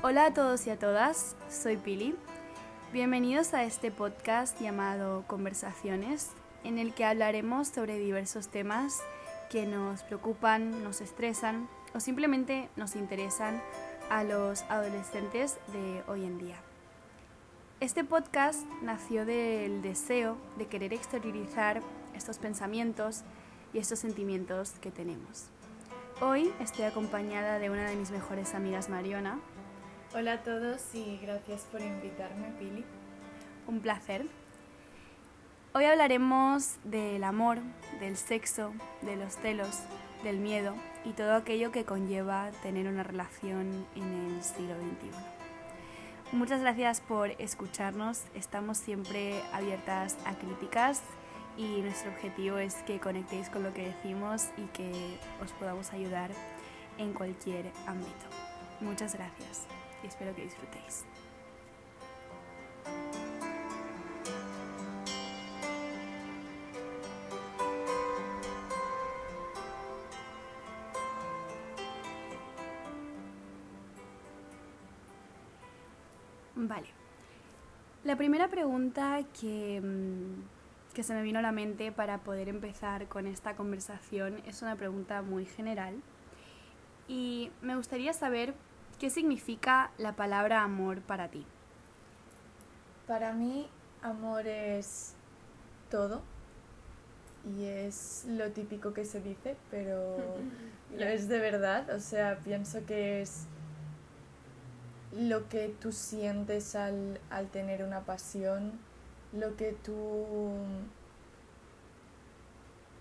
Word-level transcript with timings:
Hola 0.00 0.26
a 0.26 0.32
todos 0.32 0.64
y 0.68 0.70
a 0.70 0.78
todas, 0.78 1.34
soy 1.50 1.76
Pili. 1.76 2.14
Bienvenidos 2.92 3.52
a 3.52 3.64
este 3.64 3.90
podcast 3.90 4.60
llamado 4.60 5.24
Conversaciones, 5.26 6.30
en 6.62 6.78
el 6.78 6.94
que 6.94 7.04
hablaremos 7.04 7.66
sobre 7.66 7.98
diversos 7.98 8.46
temas 8.46 9.00
que 9.50 9.66
nos 9.66 10.04
preocupan, 10.04 10.84
nos 10.84 11.00
estresan 11.00 11.68
o 11.96 12.00
simplemente 12.00 12.68
nos 12.76 12.94
interesan 12.94 13.60
a 14.08 14.22
los 14.22 14.62
adolescentes 14.68 15.58
de 15.72 16.04
hoy 16.06 16.24
en 16.24 16.38
día. 16.38 16.60
Este 17.80 18.04
podcast 18.04 18.64
nació 18.82 19.26
del 19.26 19.82
deseo 19.82 20.36
de 20.58 20.68
querer 20.68 20.92
exteriorizar 20.92 21.82
estos 22.14 22.38
pensamientos 22.38 23.24
y 23.72 23.78
estos 23.78 23.98
sentimientos 23.98 24.74
que 24.80 24.92
tenemos. 24.92 25.46
Hoy 26.20 26.52
estoy 26.60 26.84
acompañada 26.84 27.58
de 27.58 27.68
una 27.68 27.90
de 27.90 27.96
mis 27.96 28.12
mejores 28.12 28.54
amigas, 28.54 28.88
Mariona. 28.88 29.40
Hola 30.14 30.32
a 30.32 30.42
todos 30.42 30.82
y 30.94 31.18
gracias 31.18 31.66
por 31.70 31.82
invitarme, 31.82 32.48
Pili. 32.58 32.82
Un 33.66 33.80
placer. 33.80 34.24
Hoy 35.74 35.84
hablaremos 35.84 36.76
del 36.82 37.22
amor, 37.24 37.58
del 38.00 38.16
sexo, 38.16 38.72
de 39.02 39.16
los 39.16 39.34
celos, 39.34 39.80
del 40.24 40.38
miedo 40.38 40.74
y 41.04 41.12
todo 41.12 41.34
aquello 41.34 41.72
que 41.72 41.84
conlleva 41.84 42.50
tener 42.62 42.88
una 42.88 43.02
relación 43.02 43.86
en 43.96 44.36
el 44.36 44.42
siglo 44.42 44.76
XXI. 44.76 45.10
Muchas 46.32 46.62
gracias 46.62 47.02
por 47.02 47.32
escucharnos. 47.32 48.22
Estamos 48.34 48.78
siempre 48.78 49.42
abiertas 49.52 50.16
a 50.24 50.32
críticas 50.36 51.02
y 51.58 51.82
nuestro 51.82 52.10
objetivo 52.12 52.56
es 52.56 52.76
que 52.86 52.98
conectéis 52.98 53.50
con 53.50 53.62
lo 53.62 53.74
que 53.74 53.88
decimos 53.88 54.46
y 54.56 54.62
que 54.68 54.90
os 55.44 55.52
podamos 55.52 55.92
ayudar 55.92 56.30
en 56.96 57.12
cualquier 57.12 57.70
ámbito. 57.86 58.26
Muchas 58.80 59.14
gracias 59.14 59.66
y 60.02 60.06
espero 60.06 60.34
que 60.34 60.42
disfrutéis. 60.42 61.04
Vale. 76.54 76.88
La 78.04 78.16
primera 78.16 78.48
pregunta 78.48 79.20
que, 79.40 79.80
mm, 79.80 80.94
que 80.94 81.02
se 81.02 81.14
me 81.14 81.22
vino 81.22 81.38
a 81.38 81.42
la 81.42 81.52
mente 81.52 81.92
para 81.92 82.18
poder 82.18 82.48
empezar 82.48 83.06
con 83.06 83.26
esta 83.26 83.54
conversación 83.54 84.42
es 84.44 84.62
una 84.62 84.74
pregunta 84.74 85.22
muy 85.22 85.46
general 85.46 86.02
y 87.06 87.50
me 87.62 87.76
gustaría 87.76 88.12
saber 88.12 88.54
qué 88.98 89.10
significa 89.10 89.90
la 89.98 90.14
palabra 90.14 90.62
amor 90.62 91.00
para 91.00 91.28
ti. 91.28 91.46
Para 93.06 93.32
mí, 93.32 93.68
amor 94.02 94.46
es 94.46 95.14
todo 95.90 96.22
y 97.56 97.64
es 97.64 98.24
lo 98.28 98.50
típico 98.50 98.92
que 98.92 99.04
se 99.04 99.20
dice, 99.20 99.56
pero 99.70 100.16
lo 100.96 101.04
es 101.04 101.28
de 101.28 101.38
verdad. 101.38 101.88
O 101.90 102.00
sea, 102.00 102.38
pienso 102.40 102.84
que 102.86 103.22
es 103.22 103.46
lo 105.12 105.48
que 105.48 105.68
tú 105.80 105.92
sientes 105.92 106.74
al, 106.74 107.20
al 107.30 107.48
tener 107.48 107.82
una 107.82 108.00
pasión, 108.00 108.72
lo 109.32 109.56
que 109.56 109.72
tú 109.72 110.58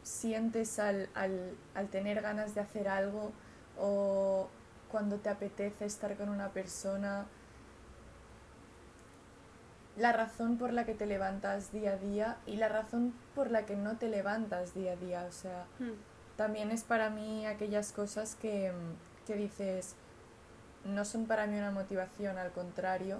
sientes 0.03 0.79
al, 0.79 1.09
al, 1.15 1.53
al, 1.75 1.89
tener 1.89 2.21
ganas 2.21 2.55
de 2.55 2.61
hacer 2.61 2.87
algo 2.87 3.33
o 3.77 4.47
cuando 4.91 5.17
te 5.17 5.29
apetece 5.29 5.85
estar 5.85 6.15
con 6.15 6.29
una 6.29 6.49
persona, 6.49 7.25
la 9.97 10.13
razón 10.13 10.57
por 10.57 10.73
la 10.73 10.85
que 10.85 10.93
te 10.93 11.05
levantas 11.05 11.71
día 11.71 11.93
a 11.93 11.97
día 11.97 12.37
y 12.45 12.57
la 12.57 12.69
razón 12.69 13.13
por 13.35 13.49
la 13.49 13.65
que 13.65 13.75
no 13.75 13.97
te 13.97 14.07
levantas 14.09 14.73
día 14.73 14.93
a 14.93 14.95
día. 14.95 15.25
O 15.27 15.31
sea, 15.31 15.65
hmm. 15.79 15.93
también 16.37 16.71
es 16.71 16.83
para 16.83 17.09
mí 17.09 17.45
aquellas 17.45 17.91
cosas 17.91 18.35
que, 18.35 18.71
que 19.25 19.35
dices, 19.35 19.95
no 20.85 21.03
son 21.03 21.25
para 21.25 21.47
mí 21.47 21.57
una 21.57 21.71
motivación, 21.71 22.37
al 22.37 22.51
contrario, 22.51 23.19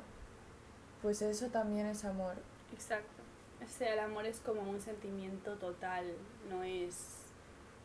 pues 1.01 1.21
eso 1.21 1.47
también 1.47 1.87
es 1.87 2.05
amor. 2.05 2.35
Exacto. 2.73 3.23
O 3.63 3.67
sea, 3.67 3.93
el 3.93 3.99
amor 3.99 4.25
es 4.25 4.39
como 4.39 4.61
un 4.61 4.79
sentimiento 4.79 5.55
total, 5.55 6.05
no 6.47 6.63
es 6.63 7.17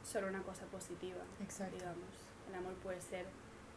solo 0.04 0.28
una 0.28 0.42
cosa 0.42 0.66
positiva. 0.66 1.22
Exacto. 1.40 1.76
Digamos. 1.76 2.32
El 2.48 2.56
amor 2.56 2.74
puede 2.74 3.00
ser 3.00 3.24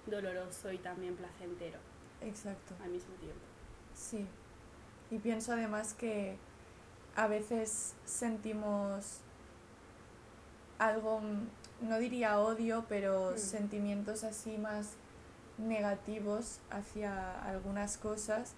doloroso 0.07 0.71
y 0.71 0.77
también 0.77 1.15
placentero. 1.15 1.79
Exacto. 2.21 2.73
Al 2.83 2.91
mismo 2.91 3.13
tiempo. 3.15 3.39
Sí. 3.93 4.25
Y 5.11 5.19
pienso 5.19 5.53
además 5.53 5.93
que 5.93 6.37
a 7.15 7.27
veces 7.27 7.93
sentimos 8.05 9.19
algo, 10.79 11.21
no 11.81 11.99
diría 11.99 12.39
odio, 12.39 12.85
pero 12.89 13.31
mm. 13.31 13.37
sentimientos 13.37 14.23
así 14.23 14.57
más 14.57 14.93
negativos 15.57 16.59
hacia 16.69 17.41
algunas 17.43 17.97
cosas 17.97 18.53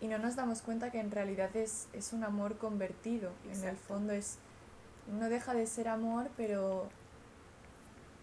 y 0.00 0.06
no 0.06 0.18
nos 0.18 0.36
damos 0.36 0.62
cuenta 0.62 0.90
que 0.90 1.00
en 1.00 1.10
realidad 1.10 1.54
es, 1.56 1.88
es 1.92 2.12
un 2.12 2.24
amor 2.24 2.56
convertido. 2.56 3.32
En 3.52 3.64
el 3.64 3.76
fondo 3.76 4.12
es 4.12 4.38
no 5.10 5.28
deja 5.28 5.54
de 5.54 5.66
ser 5.66 5.88
amor, 5.88 6.30
pero 6.36 6.88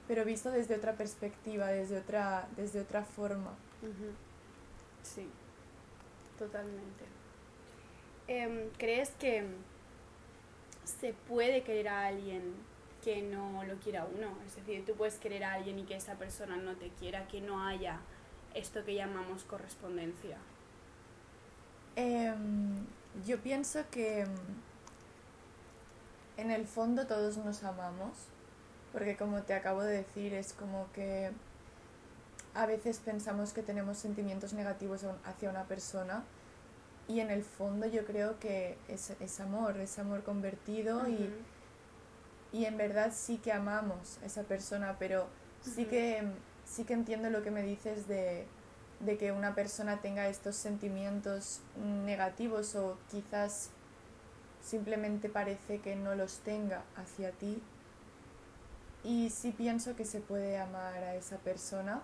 pero 0.08 0.26
visto 0.26 0.52
desde 0.52 0.76
otra 0.76 0.94
perspectiva, 0.94 1.68
desde 1.68 1.98
otra 2.00 2.48
desde 2.56 2.82
otra 2.82 3.04
forma. 3.04 3.54
Sí, 5.04 5.28
totalmente. 6.38 7.06
Em, 8.28 8.70
¿Crees 8.78 9.12
que 9.12 9.46
se 10.84 11.14
puede 11.14 11.64
querer 11.64 11.90
a 11.90 12.08
alguien 12.08 12.54
que 13.04 13.22
no 13.22 13.64
lo 13.64 13.76
quiera 13.76 14.06
uno. 14.06 14.38
Es 14.46 14.56
decir, 14.56 14.86
tú 14.86 14.94
puedes 14.96 15.16
querer 15.16 15.44
a 15.44 15.54
alguien 15.54 15.80
y 15.80 15.84
que 15.84 15.96
esa 15.96 16.16
persona 16.16 16.58
no 16.58 16.76
te 16.76 16.90
quiera, 16.90 17.28
que 17.28 17.42
no 17.42 17.66
haya 17.66 18.00
esto 18.54 18.84
que 18.84 18.96
llamamos 18.96 19.44
correspondencia. 19.44 20.38
Em, 21.96 22.86
yo 23.26 23.40
pienso 23.40 23.84
que 23.92 24.22
em, 24.22 24.36
en 26.38 26.52
el 26.52 26.68
fondo 26.68 27.08
todos 27.08 27.38
nos 27.38 27.64
amamos, 27.64 28.12
porque 28.98 29.16
como 29.16 29.44
te 29.44 29.54
acabo 29.54 29.84
de 29.84 29.98
decir, 29.98 30.34
es 30.34 30.54
como 30.54 30.92
que 30.92 31.30
a 32.56 32.66
veces 32.66 32.98
pensamos 32.98 33.54
que 33.54 33.62
tenemos 33.62 34.00
sentimientos 34.00 34.54
negativos 34.54 35.06
hacia 35.24 35.52
una 35.52 35.66
persona 35.66 36.24
y 37.08 37.20
en 37.20 37.30
el 37.30 37.44
fondo 37.44 37.86
yo 37.86 38.06
creo 38.06 38.40
que 38.40 38.76
es, 38.88 39.12
es 39.20 39.40
amor, 39.40 39.78
es 39.78 40.00
amor 40.00 40.24
convertido 40.24 41.08
y 41.08 41.32
y 42.52 42.66
en 42.66 42.78
verdad 42.78 43.12
sí 43.14 43.38
que 43.38 43.52
amamos 43.52 44.20
a 44.24 44.26
esa 44.26 44.44
persona, 44.44 44.96
pero 45.00 45.28
sí 45.62 45.86
que, 45.86 46.24
sí 46.66 46.86
que 46.86 46.94
entiendo 46.94 47.30
lo 47.30 47.44
que 47.44 47.52
me 47.52 47.62
dices 47.62 48.08
de, 48.08 48.46
de 49.00 49.18
que 49.18 49.32
una 49.32 49.54
persona 49.54 50.02
tenga 50.02 50.28
estos 50.28 50.56
sentimientos 50.56 51.62
negativos 52.06 52.76
o 52.76 52.98
quizás 53.12 53.70
simplemente 54.64 55.30
parece 55.30 55.80
que 55.80 55.96
no 55.96 56.16
los 56.16 56.40
tenga 56.40 56.84
hacia 56.96 57.32
ti. 57.32 57.62
Y 59.08 59.30
sí 59.30 59.52
pienso 59.52 59.96
que 59.96 60.04
se 60.04 60.20
puede 60.20 60.60
amar 60.60 61.02
a 61.02 61.16
esa 61.16 61.38
persona 61.38 62.02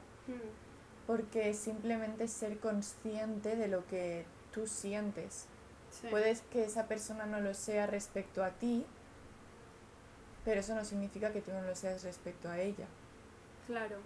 porque 1.05 1.53
simplemente 1.53 2.29
ser 2.29 2.59
consciente 2.59 3.57
de 3.57 3.67
lo 3.67 3.85
que 3.87 4.25
tú 4.53 4.67
sientes. 4.67 5.47
Puedes 6.09 6.43
que 6.43 6.63
esa 6.63 6.87
persona 6.87 7.25
no 7.25 7.41
lo 7.41 7.53
sea 7.53 7.87
respecto 7.87 8.41
a 8.41 8.51
ti, 8.51 8.85
pero 10.45 10.61
eso 10.61 10.75
no 10.75 10.85
significa 10.85 11.33
que 11.33 11.41
tú 11.41 11.51
no 11.51 11.61
lo 11.61 11.75
seas 11.75 12.05
respecto 12.05 12.47
a 12.47 12.61
ella. 12.61 12.87
Claro. 13.67 13.97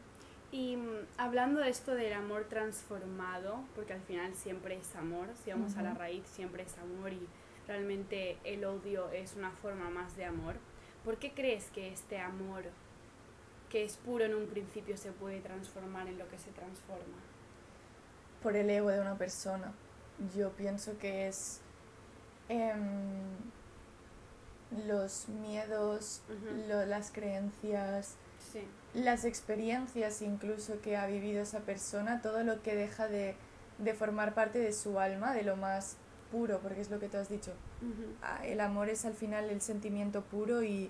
Y 0.51 0.77
mm, 0.77 1.05
hablando 1.17 1.59
de 1.59 1.69
esto 1.69 1.93
del 1.93 2.13
amor 2.13 2.45
transformado, 2.45 3.59
porque 3.75 3.93
al 3.93 4.01
final 4.01 4.33
siempre 4.33 4.75
es 4.75 4.95
amor, 4.95 5.27
si 5.43 5.51
vamos 5.51 5.75
a 5.77 5.83
la 5.83 5.93
raíz 5.93 6.25
siempre 6.25 6.63
es 6.63 6.75
amor 6.79 7.13
y 7.13 7.27
realmente 7.67 8.39
el 8.43 8.65
odio 8.65 9.11
es 9.11 9.35
una 9.35 9.51
forma 9.51 9.91
más 9.91 10.17
de 10.17 10.25
amor, 10.25 10.55
¿por 11.05 11.17
qué 11.17 11.33
crees 11.33 11.65
que 11.69 11.93
este 11.93 12.19
amor 12.19 12.63
que 13.77 13.83
es 13.83 13.97
puro 13.97 14.25
en 14.25 14.33
un 14.33 14.47
principio 14.47 14.97
se 14.97 15.11
puede 15.11 15.39
transformar 15.39 16.07
en 16.07 16.17
lo 16.17 16.27
que 16.29 16.39
se 16.39 16.49
transforma? 16.49 17.17
Por 18.41 18.55
el 18.55 18.71
ego 18.71 18.89
de 18.89 18.99
una 18.99 19.19
persona. 19.19 19.71
Yo 20.35 20.49
pienso 20.53 20.97
que 20.97 21.27
es... 21.27 21.61
Em, 22.49 23.37
los 24.87 25.29
miedos, 25.29 26.23
las 26.67 27.11
creencias, 27.11 28.15
las 28.95 29.25
experiencias 29.25 30.23
incluso 30.23 30.81
que 30.81 30.97
ha 30.97 31.05
vivido 31.05 31.43
esa 31.43 31.59
persona, 31.59 32.21
todo 32.23 32.43
lo 32.43 32.63
que 32.63 32.75
deja 32.75 33.07
de, 33.07 33.35
formar 33.93 34.33
parte 34.33 34.57
de 34.57 34.73
su 34.73 34.99
alma, 34.99 35.33
de 35.33 35.43
lo 35.43 35.55
más 35.55 35.97
puro, 36.31 36.59
porque 36.61 36.81
es 36.81 36.89
lo 36.89 36.99
que 36.99 37.09
tú 37.09 37.17
has 37.17 37.29
dicho. 37.29 37.53
Ah, 38.23 38.43
el 38.43 38.59
amor 38.59 38.89
es 38.89 39.05
al 39.05 39.13
final 39.13 39.51
el 39.51 39.61
sentimiento 39.61 40.23
puro 40.23 40.63
y, 40.63 40.89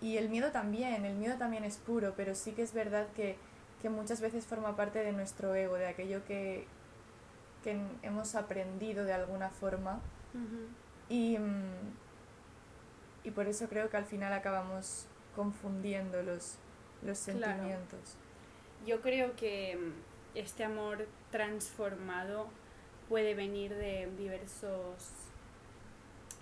y, 0.00 0.16
el 0.16 0.28
miedo 0.28 0.50
también, 0.50 1.04
el 1.04 1.14
miedo 1.14 1.36
también 1.36 1.64
es 1.64 1.76
puro, 1.76 2.14
pero 2.16 2.34
sí 2.34 2.52
que 2.52 2.62
es 2.62 2.72
verdad 2.72 3.06
que, 3.14 3.36
que 3.82 3.90
muchas 3.90 4.20
veces 4.20 4.46
forma 4.46 4.76
parte 4.76 5.00
de 5.00 5.12
nuestro 5.12 5.54
ego, 5.54 5.76
de 5.76 5.88
aquello 5.88 6.24
que, 6.24 6.66
que 7.62 7.80
hemos 8.02 8.34
aprendido 8.34 9.04
de 9.04 9.12
alguna 9.12 9.50
forma. 9.50 10.00
Y, 11.08 11.38
mm, 11.38 11.92
y 13.24 13.30
por 13.30 13.46
eso 13.46 13.68
creo 13.68 13.90
que 13.90 13.96
al 13.96 14.04
final 14.04 14.32
acabamos 14.32 15.06
confundiendo 15.34 16.22
los, 16.22 16.56
los 17.02 17.18
sentimientos. 17.18 18.16
Yo 18.86 19.00
creo 19.00 19.36
que 19.36 19.76
mm, 19.76 20.38
este 20.38 20.64
amor 20.64 21.06
transformado 21.30 22.48
puede 23.08 23.34
venir 23.34 23.74
de 23.74 24.08
diversos 24.16 25.10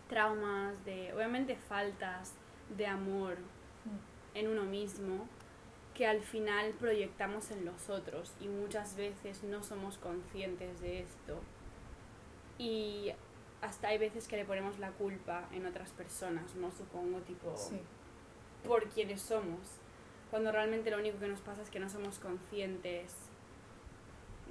traumas, 0.09 0.85
de 0.85 1.13
obviamente 1.15 1.57
faltas 1.57 2.33
de 2.77 2.87
amor 2.87 3.37
en 4.35 4.49
uno 4.49 4.65
mismo 4.65 5.27
que 5.95 6.07
al 6.07 6.21
final 6.23 6.73
proyectamos 6.79 7.51
en 7.51 7.65
los 7.65 7.91
otros 7.91 8.33
y 8.41 8.47
muchas 8.47 8.97
veces 8.97 9.43
no 9.43 9.65
somos 9.65 9.99
conscientes 9.99 10.81
de 10.81 11.01
esto. 11.01 11.41
Y 12.57 13.13
hasta 13.61 13.89
hay 13.89 13.99
veces 13.99 14.29
que 14.29 14.37
le 14.37 14.45
ponemos 14.45 14.79
la 14.79 14.93
culpa 14.93 15.49
en 15.53 15.67
otras 15.67 15.91
personas, 15.91 16.55
¿no? 16.55 16.71
Supongo, 16.71 17.19
tipo, 17.23 17.53
por 18.65 18.89
quienes 18.91 19.23
somos. 19.23 19.59
Cuando 20.31 20.53
realmente 20.53 20.91
lo 20.91 20.99
único 20.99 21.19
que 21.19 21.29
nos 21.29 21.41
pasa 21.41 21.63
es 21.63 21.71
que 21.71 21.81
no 21.81 21.89
somos 21.89 22.19
conscientes 22.19 23.15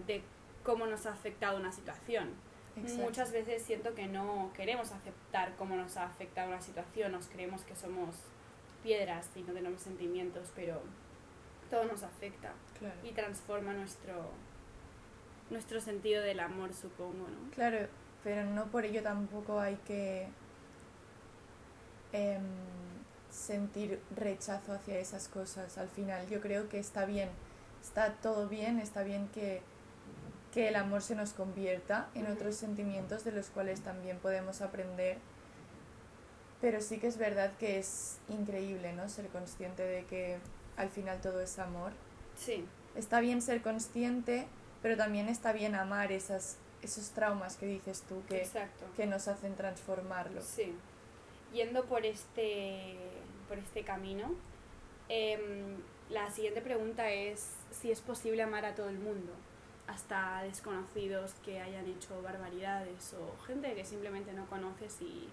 de 0.06 0.22
cómo 0.64 0.86
nos 0.86 1.06
ha 1.06 1.14
afectado 1.14 1.58
una 1.58 1.72
situación. 1.72 2.32
Muchas 2.78 3.32
veces 3.32 3.64
siento 3.64 3.96
que 3.96 4.08
no 4.08 4.52
queremos 4.56 4.92
aceptar 4.92 5.56
cómo 5.58 5.76
nos 5.76 5.98
ha 5.98 6.06
afectado 6.06 6.50
una 6.50 6.62
situación, 6.62 7.12
nos 7.12 7.28
creemos 7.28 7.62
que 7.62 7.76
somos 7.76 8.16
piedras 8.84 9.28
y 9.36 9.42
no 9.42 9.54
tenemos 9.54 9.82
sentimientos, 9.82 10.52
pero 10.56 10.82
todo 11.70 11.86
nos 11.86 12.04
afecta 12.04 12.54
y 13.04 13.12
transforma 13.12 13.74
nuestro, 13.74 14.30
nuestro 15.50 15.82
sentido 15.82 16.22
del 16.24 16.40
amor, 16.40 16.74
supongo, 16.74 17.28
¿no? 17.28 17.52
Claro, 17.52 17.88
pero 18.24 18.46
no 18.46 18.66
por 18.68 18.86
ello 18.86 19.02
tampoco 19.02 19.60
hay 19.60 19.76
que 19.88 20.28
em, 22.14 22.42
sentir 23.32 24.00
rechazo 24.16 24.74
hacia 24.74 25.00
esas 25.00 25.28
cosas. 25.28 25.78
Al 25.78 25.90
final 25.90 26.28
yo 26.28 26.42
creo 26.42 26.70
que 26.70 26.80
está 26.80 27.06
bien, 27.06 27.30
está 27.82 28.14
todo 28.14 28.48
bien, 28.48 28.80
está 28.80 29.04
bien 29.04 29.28
que, 29.30 29.62
que 30.58 30.70
el 30.70 30.76
amor 30.76 31.04
se 31.04 31.14
nos 31.14 31.34
convierta 31.34 32.10
en 32.16 32.26
otros 32.26 32.56
sentimientos 32.56 33.24
de 33.24 33.32
los 33.32 33.52
cuales 33.52 33.82
también 33.82 34.18
podemos 34.18 34.62
aprender. 34.62 35.20
Pero 36.62 36.82
sí 36.82 36.98
que 36.98 37.06
es 37.06 37.20
verdad 37.20 37.56
que 37.60 37.78
es 37.78 38.18
increíble, 38.28 38.92
¿no? 38.92 39.08
Ser 39.08 39.28
consciente 39.28 39.84
de 39.84 40.06
que 40.06 40.40
al 40.76 40.90
final 40.90 41.22
todo 41.22 41.42
es 41.42 41.60
amor. 41.60 41.92
Sí. 42.36 42.66
Está 42.96 43.20
bien 43.20 43.44
ser 43.44 43.62
consciente, 43.62 44.48
pero 44.82 44.98
también 44.98 45.30
está 45.30 45.54
bien 45.54 45.76
amar 45.76 46.12
esas, 46.12 46.58
esos 46.82 47.12
traumas 47.12 47.56
que 47.58 47.68
dices 47.68 48.02
tú 48.10 48.24
que, 48.28 48.44
que 48.96 49.06
nos 49.06 49.28
hacen 49.28 49.54
transformarlo. 49.54 50.42
Sí. 50.42 50.74
Yendo 51.54 51.86
por 51.86 52.04
este, 52.04 52.96
por 53.48 53.60
este 53.60 53.84
camino, 53.84 54.34
em, 55.08 55.78
la 56.10 56.32
siguiente 56.32 56.62
pregunta 56.62 57.12
es 57.12 57.48
si 57.70 57.92
es 57.92 58.02
posible 58.02 58.42
amar 58.42 58.66
a 58.66 58.74
todo 58.74 58.90
el 58.90 58.98
mundo, 58.98 59.34
hasta 59.88 60.44
desconocidos 60.44 61.34
que 61.46 61.62
hayan 61.62 61.86
hecho 61.88 62.22
barbaridades 62.22 63.14
o 63.14 63.46
gente 63.46 63.74
que 63.74 63.86
simplemente 63.86 64.34
no 64.34 64.46
conoces 64.48 65.02
y, 65.02 65.30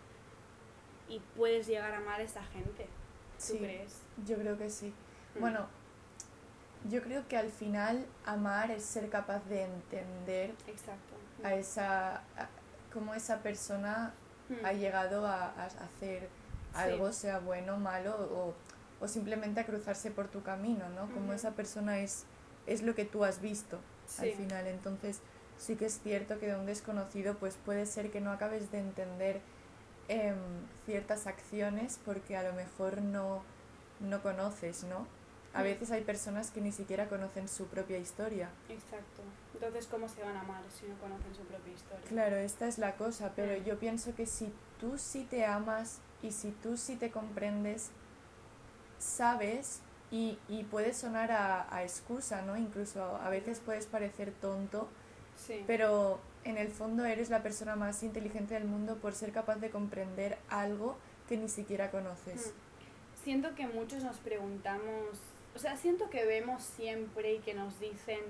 y 1.08 1.20
puedes 1.36 1.66
llegar 1.66 1.92
a 1.92 1.98
amar 1.98 2.20
a 2.20 2.22
esa 2.22 2.42
gente. 2.44 2.86
¿Tú 3.46 3.58
crees? 3.58 4.00
Yo 4.24 4.36
creo 4.36 4.56
que 4.56 4.70
sí. 4.70 4.92
Mm. 5.34 5.40
Bueno, 5.40 5.66
yo 6.88 7.02
creo 7.02 7.26
que 7.26 7.36
al 7.36 7.50
final 7.50 8.06
amar 8.24 8.70
es 8.70 8.84
ser 8.84 9.10
capaz 9.10 9.44
de 9.48 9.64
entender 9.64 10.54
a 11.42 11.54
esa 11.54 12.22
cómo 12.92 13.12
esa 13.14 13.42
persona 13.42 14.14
ha 14.62 14.72
mm. 14.72 14.76
llegado 14.76 15.26
a, 15.26 15.50
hacer 15.64 16.28
algo, 16.74 17.12
sea 17.12 17.40
bueno, 17.40 17.76
malo 17.76 18.14
o, 18.14 18.54
o, 19.04 19.08
simplemente 19.08 19.60
a 19.60 19.66
cruzarse 19.66 20.12
por 20.12 20.28
tu 20.28 20.42
camino, 20.42 20.88
¿no? 20.90 21.12
Como 21.12 21.32
esa 21.32 21.52
persona 21.52 21.98
es, 21.98 22.24
es 22.66 22.82
lo 22.82 22.94
que 22.94 23.04
tú 23.04 23.24
has 23.24 23.40
visto 23.40 23.80
al 24.18 24.32
final. 24.32 24.66
Entonces, 24.66 25.20
sí 25.58 25.76
que 25.76 25.86
es 25.86 26.00
cierto 26.00 26.38
que 26.38 26.46
de 26.46 26.56
un 26.56 26.66
desconocido, 26.66 27.36
pues 27.38 27.56
puede 27.64 27.86
ser 27.86 28.10
que 28.10 28.20
no 28.20 28.30
acabes 28.30 28.70
de 28.70 28.78
entender 28.78 29.40
em, 30.08 30.36
ciertas 30.86 31.26
acciones 31.26 31.98
porque 32.04 32.36
a 32.36 32.42
lo 32.42 32.52
mejor 32.52 33.02
no, 33.02 33.42
no 34.00 34.22
conoces, 34.22 34.84
¿no? 34.84 35.06
A 35.54 35.62
veces 35.62 35.92
hay 35.92 36.02
personas 36.02 36.50
que 36.50 36.60
ni 36.60 36.72
siquiera 36.72 37.08
conocen 37.08 37.46
su 37.46 37.66
propia 37.66 37.96
historia. 37.98 38.50
Exacto. 38.68 39.22
Entonces, 39.54 39.86
¿cómo 39.86 40.08
se 40.08 40.20
van 40.20 40.36
a 40.36 40.40
amar 40.40 40.62
si 40.68 40.86
no 40.86 40.98
conocen 40.98 41.32
su 41.32 41.42
propia 41.42 41.72
historia? 41.72 42.04
Claro, 42.08 42.36
esta 42.36 42.66
es 42.66 42.78
la 42.78 42.96
cosa, 42.96 43.32
pero 43.36 43.60
mm. 43.60 43.64
yo 43.64 43.78
pienso 43.78 44.16
que 44.16 44.26
si 44.26 44.52
tú 44.80 44.98
sí 44.98 45.24
te 45.30 45.44
amas 45.44 46.00
y 46.22 46.32
si 46.32 46.50
tú 46.50 46.76
sí 46.76 46.96
te 46.96 47.12
comprendes, 47.12 47.90
sabes 48.98 49.80
y, 50.14 50.38
y 50.48 50.64
puede 50.64 50.94
sonar 50.94 51.32
a, 51.32 51.74
a, 51.74 51.82
excusa, 51.82 52.42
¿no? 52.42 52.56
Incluso 52.56 53.02
a 53.02 53.28
veces 53.30 53.60
puedes 53.60 53.86
parecer 53.86 54.32
tonto, 54.32 54.88
sí. 55.36 55.64
pero 55.66 56.20
en 56.44 56.58
el 56.58 56.68
fondo 56.68 57.04
eres 57.04 57.30
la 57.30 57.42
persona 57.42 57.76
más 57.76 58.02
inteligente 58.02 58.54
del 58.54 58.64
mundo 58.64 58.96
por 58.96 59.14
ser 59.14 59.32
capaz 59.32 59.56
de 59.56 59.70
comprender 59.70 60.38
algo 60.48 60.96
que 61.28 61.36
ni 61.36 61.48
siquiera 61.48 61.90
conoces. 61.90 62.48
Mm. 62.48 63.24
Siento 63.24 63.54
que 63.54 63.66
muchos 63.66 64.02
nos 64.02 64.18
preguntamos 64.18 65.18
o 65.54 65.58
sea, 65.58 65.76
siento 65.76 66.10
que 66.10 66.24
vemos 66.24 66.62
siempre 66.62 67.34
y 67.34 67.38
que 67.38 67.54
nos 67.54 67.78
dicen, 67.78 68.20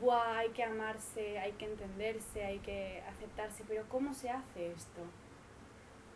Buah, 0.00 0.38
hay 0.38 0.50
que 0.50 0.62
amarse, 0.62 1.38
hay 1.38 1.52
que 1.52 1.64
entenderse, 1.64 2.44
hay 2.44 2.58
que 2.58 3.02
aceptarse, 3.08 3.64
pero 3.66 3.84
¿cómo 3.88 4.12
se 4.12 4.30
hace 4.30 4.72
esto? 4.72 5.00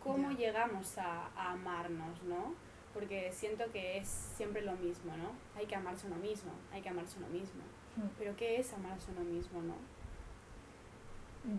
¿Cómo 0.05 0.31
llegamos 0.33 0.99
a, 0.99 1.31
amarnos, 1.37 2.23
no? 2.25 2.55
Porque 2.95 3.33
siento 3.33 3.65
que 3.73 3.99
es 3.99 4.09
siempre 4.09 4.63
lo 4.63 4.73
mismo, 4.73 5.17
¿no? 5.17 5.33
Hay 5.59 5.67
que 5.67 5.75
amarse 5.75 6.07
uno 6.07 6.17
mismo, 6.17 6.53
hay 6.73 6.83
que 6.83 6.89
amarse 6.89 7.19
uno 7.19 7.29
mismo. 7.29 7.63
Hmm. 7.97 8.09
Pero 8.19 8.37
¿qué 8.37 8.61
es 8.61 8.73
amarse 8.73 9.11
uno 9.11 9.23
mismo, 9.23 9.63
no? 9.63 9.75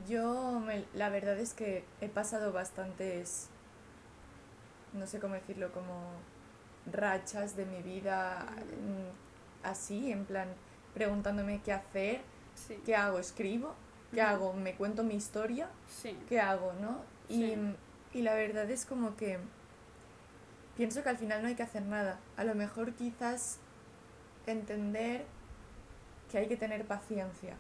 Yo, 0.08 0.62
la 0.94 1.10
verdad 1.10 1.38
es 1.38 1.54
que 1.54 1.84
he 2.00 2.08
pasado 2.08 2.54
bastantes, 2.54 3.50
no 4.94 5.08
sé 5.08 5.20
cómo 5.20 5.34
decirlo, 5.34 5.74
como 5.74 6.12
rachas 6.92 7.56
de 7.56 7.66
mi 7.66 7.82
vida 7.82 8.46
mm, 8.50 9.68
así, 9.68 10.12
en 10.12 10.26
plan, 10.26 10.48
preguntándome 10.94 11.62
qué 11.64 11.74
hacer, 11.74 12.22
qué 12.86 12.96
hago, 12.96 13.20
escribo, 13.20 13.76
qué 14.14 14.22
hago, 14.22 14.54
me 14.54 14.76
cuento 14.76 15.04
mi 15.04 15.16
historia, 15.16 15.70
qué 16.30 16.40
hago, 16.40 16.74
¿no? 16.80 17.02
Y, 17.28 17.56
y 18.14 18.22
la 18.22 18.36
verdad 18.36 18.70
es 18.70 18.86
como 18.86 19.18
que 19.18 19.40
pienso 20.76 21.04
que 21.04 21.10
al 21.10 21.18
final 21.18 21.42
no 21.42 21.48
hay 21.48 21.56
que 21.56 21.64
hacer 21.64 21.84
nada. 21.84 22.20
A 22.38 22.44
lo 22.44 22.56
mejor 22.56 22.94
quizás 22.94 23.60
entender 24.48 25.26
que 26.32 26.40
hay 26.40 26.48
que 26.48 26.58
tener 26.58 26.86
paciencia. 26.86 27.56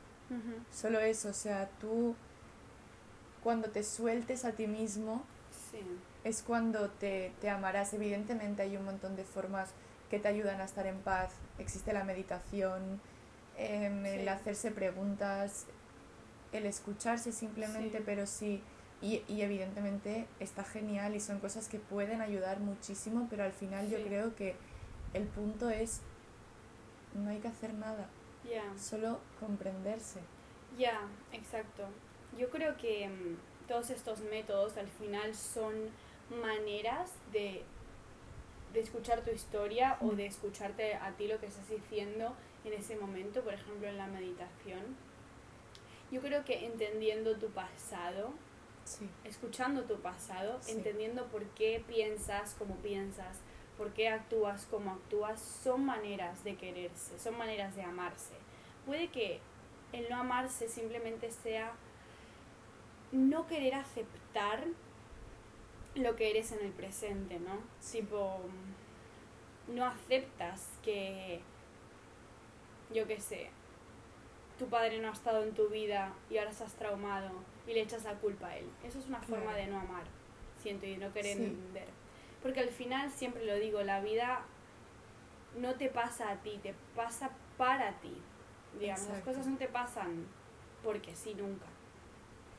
Solo 0.71 0.99
eso, 0.99 1.29
o 1.29 1.33
sea, 1.33 1.69
tú 1.79 2.15
cuando 3.43 3.69
te 3.69 3.83
sueltes 3.83 4.45
a 4.45 4.53
ti 4.53 4.65
mismo, 4.65 5.23
es 6.23 6.41
cuando 6.41 6.89
te, 6.89 7.31
te 7.39 7.49
amarás. 7.49 7.93
Evidentemente 7.93 8.63
hay 8.63 8.77
un 8.77 8.85
montón 8.85 9.15
de 9.15 9.23
formas 9.25 9.69
que 10.09 10.19
te 10.19 10.27
ayudan 10.27 10.61
a 10.61 10.65
estar 10.65 10.87
en 10.87 10.99
paz. 10.99 11.31
Existe 11.59 11.93
la 11.93 12.03
meditación, 12.03 13.01
em, 13.57 14.05
el 14.05 14.27
hacerse 14.29 14.71
preguntas, 14.71 15.65
el 16.51 16.65
escucharse 16.65 17.31
simplemente, 17.31 18.01
pero 18.05 18.25
sí. 18.25 18.61
Y, 19.03 19.21
y, 19.27 19.41
evidentemente 19.41 20.27
está 20.39 20.63
genial 20.63 21.13
y 21.13 21.19
son 21.19 21.39
cosas 21.39 21.67
que 21.67 21.77
pueden 21.77 22.21
ayudar 22.21 22.61
muchísimo, 22.61 23.27
pero 23.29 23.43
al 23.43 23.51
final 23.51 23.89
yo 23.89 24.01
creo 24.01 24.33
que 24.33 24.55
el 25.13 25.25
punto 25.25 25.69
es 25.69 26.01
no 27.13 27.29
hay 27.29 27.39
que 27.39 27.47
hacer 27.47 27.73
nada, 27.73 28.07
solo 28.77 29.19
comprenderse. 29.39 30.19
Ya, 30.77 31.07
exacto. 31.31 31.83
Yo 32.37 32.49
creo 32.49 32.75
que 32.77 33.07
mm, 33.07 33.67
todos 33.67 33.89
estos 33.89 34.19
métodos 34.21 34.77
al 34.77 34.87
final 34.87 35.35
son 35.35 35.73
maneras 36.41 37.11
de, 37.31 37.63
de 38.73 38.79
escuchar 38.79 39.21
tu 39.21 39.31
historia 39.31 39.97
o 40.01 40.11
de 40.11 40.25
escucharte 40.25 40.95
a 40.95 41.11
ti 41.11 41.27
lo 41.27 41.39
que 41.39 41.47
estás 41.47 41.69
diciendo 41.69 42.33
en 42.65 42.73
ese 42.73 42.95
momento, 42.95 43.41
por 43.41 43.53
ejemplo 43.53 43.87
en 43.87 43.97
la 43.97 44.07
meditación. 44.07 44.97
Yo 46.11 46.21
creo 46.21 46.43
que 46.45 46.65
entendiendo 46.65 47.35
tu 47.37 47.49
pasado, 47.49 48.33
escuchando 49.23 49.83
tu 49.83 49.99
pasado, 50.01 50.59
entendiendo 50.67 51.25
por 51.27 51.43
qué 51.49 51.83
piensas 51.87 52.55
como 52.57 52.75
piensas, 52.77 53.39
por 53.77 53.93
qué 53.93 54.09
actúas 54.09 54.65
como 54.65 54.91
actúas, 54.91 55.41
son 55.41 55.85
maneras 55.85 56.43
de 56.43 56.55
quererse, 56.55 57.17
son 57.19 57.37
maneras 57.37 57.75
de 57.75 57.83
amarse. 57.83 58.35
Puede 58.85 59.09
que 59.09 59.39
el 59.91 60.09
no 60.09 60.17
amarse 60.17 60.67
simplemente 60.67 61.31
sea 61.31 61.73
no 63.11 63.47
querer 63.47 63.75
aceptar 63.75 64.65
lo 65.95 66.15
que 66.15 66.31
eres 66.31 66.51
en 66.51 66.65
el 66.65 66.71
presente, 66.71 67.39
¿no? 67.39 67.59
Tipo, 67.91 68.39
no 69.67 69.85
aceptas 69.85 70.67
que, 70.83 71.41
yo 72.91 73.07
qué 73.07 73.19
sé, 73.19 73.51
tu 74.57 74.67
padre 74.67 74.99
no 74.99 75.09
ha 75.09 75.13
estado 75.13 75.43
en 75.43 75.53
tu 75.53 75.69
vida 75.69 76.13
y 76.29 76.37
ahora 76.37 76.51
estás 76.51 76.73
traumado 76.73 77.31
y 77.67 77.73
le 77.73 77.81
echas 77.81 78.03
la 78.03 78.13
culpa 78.15 78.47
a 78.47 78.57
él. 78.57 78.65
Eso 78.83 78.99
es 78.99 79.07
una 79.07 79.19
forma 79.21 79.51
Claro. 79.53 79.57
de 79.57 79.67
no 79.67 79.79
amar, 79.79 80.03
siento, 80.61 80.85
y 80.85 80.97
no 80.97 81.11
querer 81.13 81.37
Sí. 81.37 81.43
entender. 81.43 81.87
Porque 82.41 82.59
al 82.59 82.69
final, 82.69 83.09
siempre 83.11 83.45
lo 83.45 83.55
digo, 83.55 83.81
la 83.83 84.01
vida 84.01 84.41
no 85.57 85.75
te 85.75 85.89
pasa 85.89 86.31
a 86.31 86.35
ti, 86.37 86.59
te 86.61 86.73
pasa 86.95 87.29
para 87.57 87.91
ti. 88.01 88.17
Digamos, 88.79 89.07
las 89.07 89.21
cosas 89.21 89.45
no 89.47 89.57
te 89.57 89.67
pasan 89.67 90.25
porque 90.83 91.15
sí, 91.15 91.35
nunca. 91.35 91.67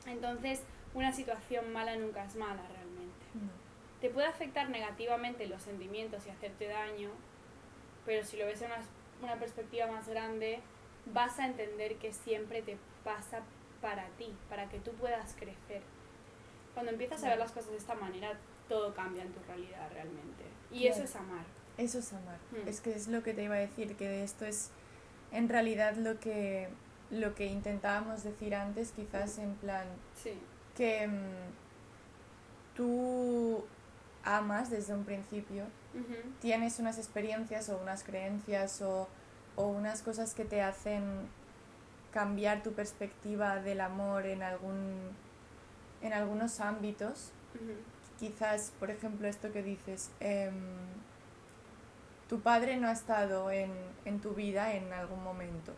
Entonces, 0.07 0.63
una 0.93 1.11
situación 1.11 1.73
mala 1.73 1.95
nunca 1.97 2.23
es 2.25 2.35
mala 2.35 2.65
realmente. 2.69 3.25
No. 3.33 3.51
Te 4.01 4.09
puede 4.09 4.27
afectar 4.27 4.69
negativamente 4.69 5.45
los 5.47 5.61
sentimientos 5.61 6.25
y 6.25 6.29
hacerte 6.29 6.67
daño, 6.67 7.09
pero 8.05 8.23
si 8.23 8.37
lo 8.37 8.45
ves 8.45 8.61
en 8.61 8.71
una, 8.71 8.81
una 9.21 9.35
perspectiva 9.39 9.87
más 9.87 10.07
grande, 10.07 10.61
vas 11.07 11.37
a 11.39 11.47
entender 11.47 11.97
que 11.97 12.13
siempre 12.13 12.61
te 12.61 12.77
pasa 13.03 13.41
para 13.85 14.07
ti, 14.17 14.35
para 14.49 14.67
que 14.67 14.79
tú 14.79 14.91
puedas 14.93 15.35
crecer. 15.35 15.83
Cuando 16.73 16.91
empiezas 16.91 17.23
a 17.23 17.29
ver 17.29 17.37
las 17.37 17.51
cosas 17.51 17.69
de 17.69 17.77
esta 17.77 17.93
manera, 17.93 18.33
todo 18.67 18.95
cambia 18.95 19.21
en 19.21 19.31
tu 19.31 19.39
realidad 19.47 19.87
realmente. 19.93 20.43
Y 20.71 20.79
Claro. 20.87 20.95
eso 20.95 21.03
es 21.03 21.15
amar. 21.15 21.45
Eso 21.77 21.99
es 21.99 22.11
amar. 22.13 22.39
Mm. 22.51 22.67
Es 22.67 22.81
que 22.81 22.95
es 22.95 23.07
lo 23.07 23.21
que 23.21 23.35
te 23.35 23.43
iba 23.43 23.53
a 23.53 23.59
decir, 23.59 23.95
que 23.95 24.23
esto 24.23 24.43
es 24.47 24.71
en 25.31 25.49
realidad 25.49 25.97
lo 25.97 26.19
que, 26.19 26.67
lo 27.11 27.35
que 27.35 27.45
intentábamos 27.45 28.23
decir 28.23 28.55
antes, 28.55 28.91
quizás 28.91 29.37
en 29.37 29.53
plan 29.53 29.85
Sí. 30.15 30.33
que 30.75 31.07
mm, 31.07 31.53
tú 32.75 33.63
amas 34.23 34.71
desde 34.71 34.95
un 34.95 35.05
principio, 35.05 35.65
tienes 36.41 36.79
unas 36.79 36.97
experiencias 36.97 37.69
o 37.69 37.77
unas 37.77 38.03
creencias 38.03 38.81
o, 38.81 39.07
o 39.55 39.67
unas 39.67 40.01
cosas 40.01 40.33
que 40.33 40.43
te 40.43 40.61
hacen 40.61 41.03
cambiar 42.15 42.63
tu 42.63 42.71
perspectiva 42.71 43.57
del 43.57 43.81
amor 43.81 44.25
en 44.25 44.41
algún 44.41 45.11
en 46.01 46.13
algunos 46.13 46.61
ámbitos 46.61 47.33
quizás, 48.19 48.71
por 48.79 48.91
ejemplo, 48.91 49.27
esto 49.27 49.51
que 49.51 49.61
dices, 49.61 50.11
em, 50.19 50.53
tu 52.29 52.39
padre 52.39 52.77
no 52.77 52.87
ha 52.87 52.91
estado 52.91 53.51
en, 53.51 53.71
en 54.05 54.19
tu 54.19 54.33
vida 54.33 54.73
en 54.73 54.91
algún 54.93 55.23
momento, 55.23 55.73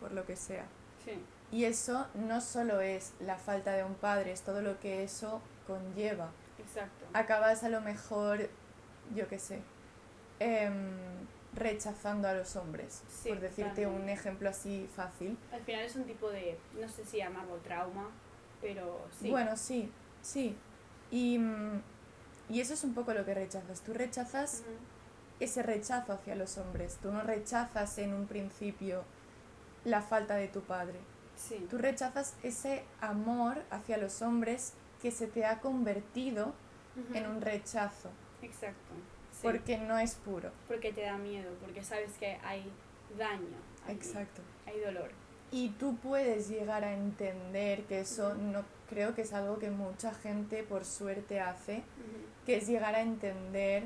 por 0.00 0.12
lo 0.12 0.24
que 0.26 0.36
sea. 0.36 0.64
Sí. 1.04 1.12
Y 1.52 1.64
eso 1.64 2.08
no 2.14 2.40
solo 2.40 2.80
es 2.80 3.12
la 3.20 3.36
falta 3.36 3.72
de 3.72 3.84
un 3.84 3.94
padre, 3.94 4.32
es 4.32 4.42
todo 4.42 4.60
lo 4.60 4.80
que 4.80 5.04
eso 5.04 5.40
conlleva. 5.66 6.30
Exacto. 6.58 7.04
Acabas 7.12 7.62
a 7.62 7.68
lo 7.68 7.80
mejor, 7.80 8.48
yo 9.14 9.28
qué 9.28 9.38
sé, 9.38 9.60
em, 10.40 10.96
rechazando 11.54 12.28
a 12.28 12.34
los 12.34 12.56
hombres, 12.56 13.02
Sí, 13.08 13.28
por 13.28 13.40
decirte 13.40 13.86
un 13.86 14.08
ejemplo 14.08 14.48
así 14.48 14.88
fácil. 14.94 15.38
Al 15.52 15.60
final 15.62 15.82
es 15.82 15.96
un 15.96 16.04
tipo 16.04 16.30
de, 16.30 16.58
no 16.80 16.88
sé 16.88 17.04
si 17.04 17.18
llamarlo 17.18 17.56
trauma, 17.56 18.10
pero 18.60 19.06
sí. 19.20 19.30
Bueno, 19.30 19.56
sí, 19.56 19.90
sí. 20.22 20.56
Y, 21.10 21.38
mm, 21.38 21.82
y 22.50 22.60
eso 22.60 22.74
es 22.74 22.84
un 22.84 22.94
poco 22.94 23.14
lo 23.14 23.24
que 23.24 23.34
rechazas. 23.34 23.80
Tú 23.80 23.92
rechazas 23.92 24.62
ese 25.40 25.62
rechazo 25.62 26.12
hacia 26.12 26.34
los 26.34 26.58
hombres. 26.58 26.98
Tú 27.00 27.12
no 27.12 27.22
rechazas 27.22 27.98
en 27.98 28.14
un 28.14 28.26
principio 28.26 29.04
la 29.84 30.02
falta 30.02 30.34
de 30.36 30.48
tu 30.48 30.62
padre. 30.62 30.98
Sí. 31.36 31.66
Tú 31.70 31.78
rechazas 31.78 32.34
ese 32.42 32.84
amor 33.00 33.62
hacia 33.70 33.96
los 33.98 34.22
hombres 34.22 34.74
que 35.02 35.10
se 35.10 35.26
te 35.26 35.44
ha 35.44 35.60
convertido 35.60 36.54
en 37.12 37.26
un 37.26 37.40
rechazo, 37.40 38.08
Exacto. 38.40 38.94
Porque 39.44 39.78
no 39.78 39.98
es 39.98 40.14
puro. 40.16 40.50
Porque 40.68 40.92
te 40.92 41.02
da 41.02 41.16
miedo, 41.18 41.50
porque 41.60 41.82
sabes 41.84 42.12
que 42.18 42.38
hay 42.44 42.64
daño. 43.18 43.56
allí, 43.86 43.96
Exacto. 43.96 44.42
Hay 44.66 44.80
dolor. 44.80 45.10
Y 45.50 45.68
tú 45.70 45.96
puedes 45.98 46.48
llegar 46.48 46.82
a 46.84 46.94
entender 46.94 47.84
que 47.84 48.00
eso 48.00 48.30
Ujú. 48.30 48.38
no 48.42 48.64
creo 48.88 49.14
que 49.14 49.22
es 49.22 49.32
algo 49.32 49.58
que 49.58 49.70
mucha 49.70 50.12
gente 50.14 50.62
por 50.62 50.84
suerte 50.84 51.40
hace, 51.40 51.76
Ujú. 51.78 52.44
que 52.46 52.56
es 52.56 52.66
llegar 52.66 52.94
a 52.94 53.00
entender 53.02 53.84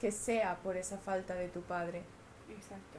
que 0.00 0.12
sea 0.12 0.56
por 0.62 0.76
esa 0.76 0.98
falta 0.98 1.34
de 1.34 1.48
tu 1.48 1.62
padre. 1.62 2.02
Exacto. 2.50 2.98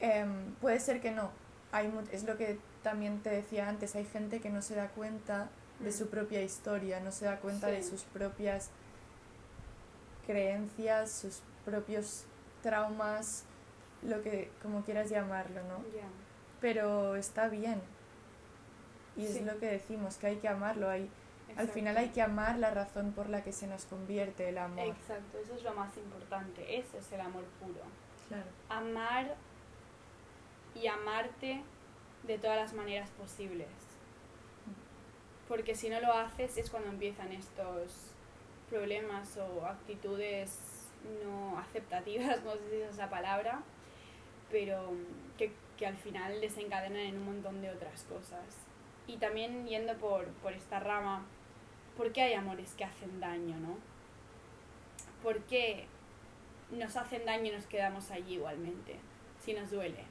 Em, 0.00 0.54
puede 0.60 0.80
ser 0.80 1.00
que 1.00 1.10
no. 1.10 1.30
Hay 1.72 1.92
es 2.12 2.24
lo 2.24 2.36
que 2.36 2.58
también 2.82 3.22
te 3.22 3.30
decía 3.30 3.68
antes, 3.68 3.94
hay 3.94 4.04
gente 4.06 4.40
que 4.40 4.50
no 4.50 4.62
se 4.62 4.74
da 4.74 4.88
cuenta 4.88 5.50
de 5.80 5.92
su 5.92 6.08
propia 6.08 6.42
historia, 6.42 7.00
no 7.00 7.12
se 7.12 7.24
da 7.26 7.38
cuenta 7.40 7.66
de 7.68 7.82
Sí. 7.82 7.90
sus 7.90 8.02
propias 8.04 8.70
creencias, 10.30 11.10
sus 11.10 11.42
propios 11.64 12.24
traumas, 12.62 13.44
lo 14.02 14.22
que 14.22 14.50
como 14.62 14.82
quieras 14.84 15.10
llamarlo, 15.10 15.62
¿no? 15.64 15.78
Ya. 15.94 16.06
Pero 16.60 17.16
está 17.16 17.48
bien. 17.48 17.80
Y 19.16 19.26
Sí. 19.26 19.38
es 19.38 19.44
lo 19.44 19.58
que 19.58 19.66
decimos, 19.66 20.16
que 20.16 20.28
hay 20.28 20.36
que 20.36 20.48
amarlo. 20.48 20.88
Hay, 20.88 21.10
al 21.56 21.68
final 21.68 21.96
hay 21.96 22.10
que 22.10 22.22
amar 22.22 22.58
la 22.58 22.70
razón 22.70 23.12
por 23.12 23.28
la 23.28 23.42
que 23.42 23.52
se 23.52 23.66
nos 23.66 23.84
convierte 23.86 24.48
el 24.48 24.58
amor. 24.58 24.86
Exacto, 24.86 25.38
eso 25.38 25.54
es 25.54 25.62
lo 25.64 25.74
más 25.74 25.96
importante. 25.96 26.78
Eso 26.78 26.98
es 26.98 27.10
el 27.12 27.20
amor 27.20 27.44
puro. 27.60 27.80
Claro. 28.28 28.44
Amar 28.68 29.34
y 30.74 30.86
amarte 30.86 31.62
de 32.22 32.38
todas 32.38 32.56
las 32.56 32.72
maneras 32.72 33.10
posibles. 33.10 33.68
Porque 35.48 35.74
si 35.74 35.88
no 35.90 36.00
lo 36.00 36.12
haces 36.12 36.56
es 36.58 36.70
cuando 36.70 36.90
empiezan 36.90 37.32
estos 37.32 38.14
problemas 38.70 39.36
o 39.36 39.66
actitudes 39.66 40.88
no 41.24 41.58
aceptativas, 41.58 42.42
no 42.44 42.52
sé 42.52 42.70
si 42.70 42.76
es 42.76 42.90
esa 42.90 43.10
palabra, 43.10 43.60
pero 44.50 44.92
que, 45.36 45.52
que 45.76 45.86
al 45.86 45.96
final 45.96 46.40
desencadenan 46.40 47.00
en 47.00 47.18
un 47.18 47.26
montón 47.26 47.60
de 47.60 47.70
otras 47.70 48.04
cosas. 48.04 48.44
Y 49.06 49.16
también 49.16 49.66
yendo 49.66 49.96
por, 49.98 50.26
por 50.34 50.52
esta 50.52 50.78
rama, 50.78 51.24
¿por 51.96 52.12
qué 52.12 52.22
hay 52.22 52.34
amores 52.34 52.74
que 52.74 52.84
hacen 52.84 53.20
daño, 53.20 53.56
no? 53.56 53.76
¿Por 55.22 55.40
qué 55.42 55.86
nos 56.70 56.96
hacen 56.96 57.26
daño 57.26 57.46
y 57.46 57.56
nos 57.56 57.66
quedamos 57.66 58.10
allí 58.10 58.34
igualmente, 58.34 58.96
si 59.44 59.52
nos 59.52 59.70
duele? 59.70 60.04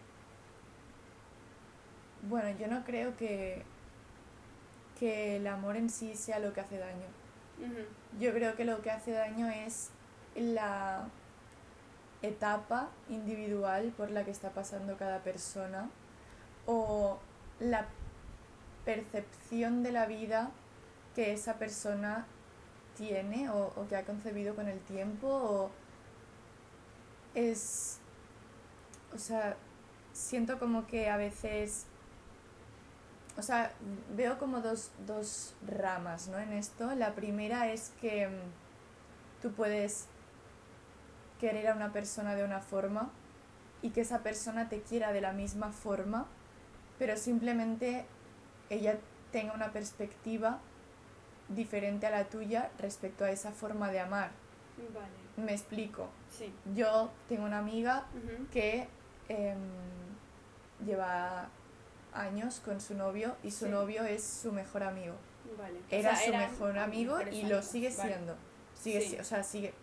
Bueno, 2.24 2.58
yo 2.60 2.68
no 2.68 2.84
creo 2.84 3.16
que, 3.16 3.64
que 5.00 5.38
el 5.38 5.48
amor 5.48 5.78
en 5.78 5.90
sí 5.90 6.16
sea 6.16 6.40
lo 6.40 6.52
que 6.52 6.62
hace 6.62 6.78
daño. 6.78 7.19
Yo 8.20 8.34
creo 8.34 8.56
que 8.56 8.66
lo 8.66 8.82
que 8.82 8.92
hace 8.92 9.12
daño 9.12 9.48
es 9.50 9.90
la 10.36 11.08
etapa 12.22 12.90
individual 13.10 13.94
por 13.96 14.12
la 14.12 14.26
que 14.26 14.32
está 14.32 14.50
pasando 14.52 14.98
cada 14.98 15.20
persona 15.20 15.90
o 16.66 17.20
la 17.60 17.88
percepción 18.86 19.84
de 19.84 19.92
la 19.92 20.06
vida 20.06 20.52
que 21.16 21.34
esa 21.34 21.58
persona 21.58 22.26
tiene 22.98 23.50
o, 23.50 23.74
o 23.76 23.88
que 23.88 23.96
ha 23.96 24.04
concebido 24.04 24.56
con 24.56 24.68
el 24.68 24.80
tiempo 24.82 25.28
o 25.28 25.72
es 27.36 28.00
o 29.14 29.18
sea 29.18 29.56
siento 30.12 30.60
como 30.60 30.88
que 30.88 31.10
a 31.10 31.18
veces 31.18 31.86
o 33.40 33.42
sea, 33.42 33.72
veo 34.16 34.38
como 34.38 34.60
dos, 34.62 34.92
dos 35.08 35.56
ramas, 35.66 36.28
¿no? 36.28 36.38
En 36.38 36.52
esto. 36.54 36.94
La 36.96 37.16
primera 37.16 37.72
es 37.72 37.92
que 38.02 38.28
mm, 38.28 39.42
tú 39.42 39.52
puedes 39.54 40.08
querer 41.40 41.70
a 41.70 41.74
una 41.74 41.92
persona 41.94 42.36
de 42.36 42.44
una 42.44 42.60
forma 42.60 43.10
y 43.82 43.92
que 43.92 44.02
esa 44.02 44.20
persona 44.24 44.68
te 44.68 44.82
quiera 44.82 45.14
de 45.14 45.22
la 45.22 45.32
misma 45.32 45.72
forma, 45.72 46.26
pero 46.98 47.16
simplemente 47.16 48.06
ella 48.70 48.98
tenga 49.32 49.54
una 49.54 49.72
perspectiva 49.72 50.60
diferente 51.48 52.06
a 52.08 52.12
la 52.12 52.26
tuya 52.26 52.70
respecto 52.78 53.24
a 53.24 53.32
esa 53.32 53.52
forma 53.52 53.90
de 53.90 54.02
amar. 54.02 54.32
Vale, 54.94 55.46
Me 55.46 55.54
explico. 55.54 56.10
sí. 56.30 56.54
Yo 56.76 57.10
tengo 57.30 57.46
una 57.46 57.60
amiga 57.60 58.06
que 58.52 58.88
em, 59.30 59.58
lleva 60.86 61.48
años 62.14 62.62
con 62.64 62.80
su 62.82 62.94
novio 62.96 63.36
y 63.44 63.52
su 63.52 63.66
Sí. 63.66 63.72
novio 63.72 64.04
es 64.04 64.24
su 64.24 64.52
mejor 64.52 64.84
amigo. 64.84 65.16
Vale. 65.58 65.80
O 65.80 65.82
Era 65.90 66.16
sea, 66.16 66.26
su 66.26 66.32
mejor 66.38 66.78
amigo 66.80 67.18
y 67.32 67.44
lo 67.44 67.62
sigue 67.62 67.90
vale. 67.96 68.10
siendo. 68.14 68.36
Sigue, 68.76 69.02
Sí. 69.02 69.10
si- 69.10 69.18
o 69.20 69.24
sea, 69.24 69.44
sigue. 69.44 69.74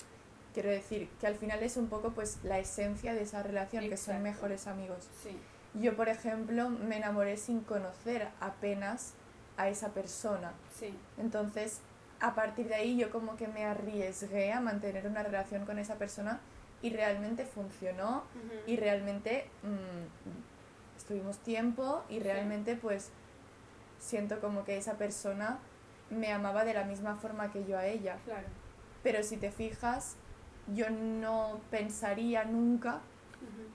Quiero 0.54 0.70
decir 0.70 1.08
que 1.20 1.26
al 1.26 1.34
final 1.34 1.62
es 1.62 1.76
un 1.76 1.88
poco 1.88 2.10
pues 2.12 2.38
la 2.42 2.58
esencia 2.58 3.12
de 3.14 3.22
esa 3.22 3.42
relación, 3.42 3.88
que 3.90 3.96
son 3.96 4.22
mejores 4.22 4.66
amigos. 4.66 5.08
Sí, 5.22 5.36
Yo, 5.74 5.94
por 5.94 6.08
ejemplo, 6.08 6.70
me 6.70 6.96
enamoré 6.96 7.36
sin 7.36 7.60
conocer 7.60 8.28
apenas 8.40 9.12
a 9.58 9.68
esa 9.68 9.90
persona. 9.92 10.52
sí, 10.74 10.94
Entonces, 11.18 11.80
a 12.20 12.34
partir 12.34 12.68
de 12.68 12.76
ahí 12.76 12.96
yo 12.96 13.10
como 13.10 13.36
que 13.36 13.46
me 13.48 13.66
arriesgué 13.66 14.50
a 14.52 14.60
mantener 14.60 15.06
una 15.06 15.22
relación 15.22 15.66
con 15.66 15.78
esa 15.78 15.96
persona 15.96 16.40
y 16.80 16.88
realmente 16.90 17.44
funcionó 17.44 18.24
y 18.66 18.76
realmente 18.76 19.50
mm, 19.62 20.55
estuvimos 21.06 21.38
tiempo 21.38 22.02
y 22.08 22.14
Sí. 22.14 22.20
realmente 22.20 22.74
pues 22.74 23.10
siento 24.00 24.40
como 24.40 24.64
que 24.64 24.76
esa 24.76 24.94
persona 24.98 25.58
me 26.10 26.32
amaba 26.32 26.64
de 26.64 26.74
la 26.74 26.82
misma 26.84 27.14
forma 27.14 27.52
que 27.52 27.64
yo 27.64 27.78
a 27.78 27.86
ella. 27.86 28.18
claro. 28.24 28.48
Pero 29.04 29.22
si 29.22 29.36
te 29.36 29.52
fijas, 29.52 30.16
yo 30.74 30.90
no 30.90 31.60
pensaría 31.70 32.44
nunca 32.44 33.00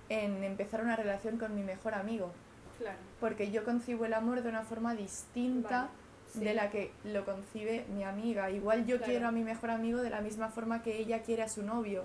en 0.10 0.44
empezar 0.44 0.82
una 0.84 0.98
relación 0.98 1.38
con 1.38 1.56
mi 1.56 1.64
mejor 1.64 1.94
amigo. 1.94 2.34
Claro. 2.78 2.98
Porque 3.22 3.50
yo 3.50 3.64
concibo 3.64 4.04
el 4.04 4.14
amor 4.14 4.42
de 4.44 4.50
una 4.50 4.64
forma 4.64 4.94
distinta 4.94 5.70
Vale, 5.70 5.90
sí. 6.34 6.40
de 6.42 6.54
la 6.54 6.70
que 6.70 6.92
lo 7.06 7.24
concibe 7.24 7.86
mi 7.96 8.04
amiga. 8.04 8.52
Igual 8.52 8.86
yo 8.86 8.98
Claro. 8.98 9.10
quiero 9.10 9.28
a 9.30 9.32
mi 9.32 9.44
mejor 9.46 9.70
amigo 9.70 10.02
de 10.02 10.10
la 10.10 10.20
misma 10.20 10.50
forma 10.50 10.82
que 10.84 10.98
ella 10.98 11.22
quiere 11.22 11.44
a 11.44 11.48
su 11.48 11.64
novio. 11.64 12.04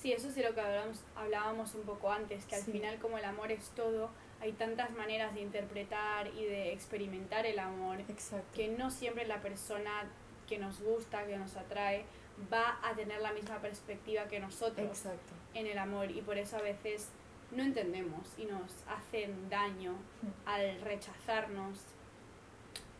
Sí, 0.00 0.12
eso 0.12 0.30
sí 0.30 0.42
lo 0.42 0.54
que 0.54 0.60
hablábamos, 0.60 0.98
hablábamos 1.14 1.74
un 1.74 1.82
poco 1.82 2.10
antes, 2.10 2.44
que 2.46 2.54
al 2.56 2.62
Sí. 2.62 2.72
final 2.72 2.98
como 2.98 3.18
el 3.18 3.24
amor 3.24 3.52
es 3.52 3.68
todo, 3.70 4.10
hay 4.40 4.52
tantas 4.52 4.90
maneras 4.92 5.34
de 5.34 5.42
interpretar 5.42 6.28
y 6.28 6.44
de 6.46 6.72
experimentar 6.72 7.44
el 7.44 7.58
amor, 7.58 8.00
Exacto. 8.08 8.46
que 8.54 8.68
no 8.68 8.90
siempre 8.90 9.26
la 9.26 9.42
persona 9.42 10.04
que 10.48 10.58
nos 10.58 10.80
gusta, 10.80 11.26
que 11.26 11.36
nos 11.36 11.54
atrae, 11.56 12.04
va 12.50 12.78
a 12.82 12.94
tener 12.94 13.20
la 13.20 13.32
misma 13.32 13.58
perspectiva 13.58 14.24
que 14.28 14.40
nosotros 14.40 14.86
Exacto. 14.86 15.34
en 15.52 15.66
el 15.66 15.76
amor 15.76 16.10
y 16.10 16.22
por 16.22 16.38
eso 16.38 16.56
a 16.56 16.62
veces 16.62 17.08
no 17.50 17.62
entendemos 17.62 18.26
y 18.38 18.46
nos 18.46 18.72
hacen 18.88 19.50
daño 19.50 19.92
Mm. 20.22 20.28
al 20.48 20.80
rechazarnos 20.80 21.78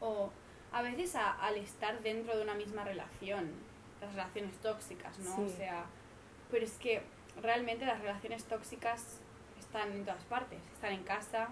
o 0.01 0.31
a 0.73 0.83
veces 0.83 1.15
a- 1.17 1.33
al 1.33 1.57
estar 1.57 2.01
dentro 2.03 2.37
de 2.37 2.43
una 2.43 2.55
misma 2.55 2.85
relación, 2.85 3.51
las 4.03 4.11
relaciones 4.13 4.55
tóxicas, 4.61 5.19
¿no? 5.21 5.37
Sí. 5.37 5.43
O 5.43 5.49
sea, 5.57 5.87
pero 6.51 6.65
es 6.65 6.73
que 6.73 7.03
realmente 7.43 7.85
las 7.87 8.01
relaciones 8.01 8.45
tóxicas 8.45 9.21
están 9.59 9.93
en 9.93 10.05
todas 10.05 10.25
partes, 10.25 10.59
están 10.75 10.93
en 10.93 11.05
casa, 11.05 11.51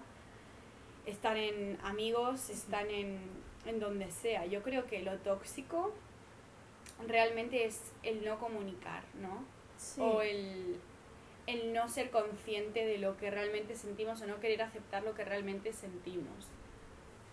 están 1.05 1.37
en 1.37 1.77
amigos, 1.83 2.49
están 2.49 2.89
en, 2.89 3.19
en 3.65 3.79
donde 3.79 4.11
sea. 4.11 4.45
Yo 4.45 4.61
creo 4.61 4.85
que 4.85 5.01
lo 5.01 5.17
tóxico 5.17 5.93
realmente 7.07 7.65
es 7.65 7.79
el 8.03 8.23
no 8.25 8.39
comunicar, 8.39 9.03
¿no? 9.21 9.43
Sí. 9.77 10.01
o 10.01 10.21
el, 10.21 10.77
el 11.47 11.71
no 11.73 11.87
ser 11.87 12.09
consciente 12.11 12.85
de 12.85 12.97
lo 12.97 13.15
que 13.15 13.31
realmente 13.31 13.75
sentimos 13.75 14.21
o 14.21 14.27
no 14.27 14.41
querer 14.41 14.61
aceptar 14.61 15.03
lo 15.03 15.15
que 15.15 15.23
realmente 15.23 15.71
sentimos. 15.71 16.47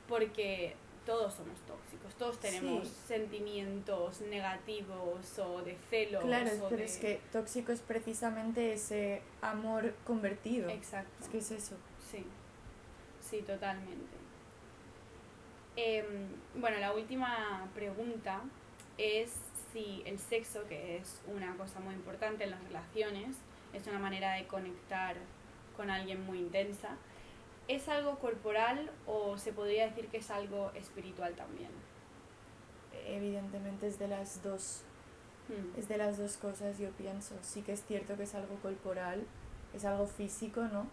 Porque 0.08 0.76
todos 1.06 1.32
somos 1.34 1.58
tóxicos, 1.60 2.14
todos 2.16 2.38
tenemos 2.40 2.86
Sí. 2.88 2.94
sentimientos 3.06 4.20
negativos 4.22 5.38
o 5.38 5.62
de 5.62 5.76
celos. 5.88 6.22
Claro, 6.24 6.50
o 6.64 6.68
pero 6.68 6.76
de... 6.78 6.84
es 6.84 6.98
que 6.98 7.20
tóxico 7.32 7.72
es 7.72 7.80
precisamente 7.80 8.72
ese 8.72 9.22
amor 9.40 9.94
convertido. 10.04 10.68
Exacto. 10.68 11.10
Es 11.22 11.28
que 11.28 11.38
es 11.38 11.50
eso. 11.52 11.76
Sí, 12.10 12.24
sí, 13.22 13.40
totalmente. 13.42 14.16
Em, 15.76 16.28
bueno, 16.54 16.78
la 16.78 16.92
última 16.92 17.68
pregunta 17.74 18.40
es 18.98 19.32
si 19.72 20.02
el 20.06 20.18
sexo, 20.18 20.66
que 20.68 20.96
es 20.96 21.20
una 21.26 21.54
cosa 21.56 21.80
muy 21.80 21.94
importante 21.94 22.44
en 22.44 22.50
las 22.50 22.62
relaciones, 22.64 23.36
es 23.72 23.86
una 23.86 23.98
manera 23.98 24.32
de 24.34 24.46
conectar 24.46 25.16
con 25.76 25.90
alguien 25.90 26.24
muy 26.24 26.38
intensa, 26.38 26.96
¿es 27.68 27.88
algo 27.88 28.18
corporal 28.18 28.90
o 29.06 29.36
se 29.38 29.52
podría 29.52 29.86
decir 29.88 30.08
que 30.08 30.18
es 30.18 30.30
algo 30.30 30.70
espiritual 30.74 31.34
también? 31.34 31.70
Evidentemente 33.06 33.86
es 33.86 33.98
de 33.98 34.08
las 34.08 34.42
dos. 34.42 34.82
Hmm, 35.48 35.78
Es 35.78 35.88
de 35.88 35.96
las 35.96 36.18
dos 36.18 36.36
cosas, 36.36 36.78
yo 36.78 36.90
pienso. 36.90 37.34
Sí 37.42 37.62
que 37.62 37.72
es 37.72 37.84
cierto 37.84 38.16
que 38.16 38.24
es 38.24 38.34
algo 38.34 38.56
corporal, 38.56 39.24
es 39.74 39.84
algo 39.84 40.06
físico, 40.06 40.62
¿no? 40.62 40.86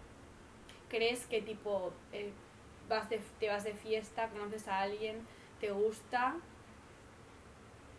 ¿Crees 0.90 1.26
que 1.26 1.42
tipo 1.42 1.92
eh, 2.12 2.32
vas 2.88 3.10
de, 3.10 3.20
te 3.40 3.48
vas 3.50 3.64
de 3.64 3.74
fiesta, 3.74 4.30
conoces 4.30 4.68
a 4.68 4.82
alguien, 4.82 5.26
te 5.60 5.72
gusta, 5.72 6.36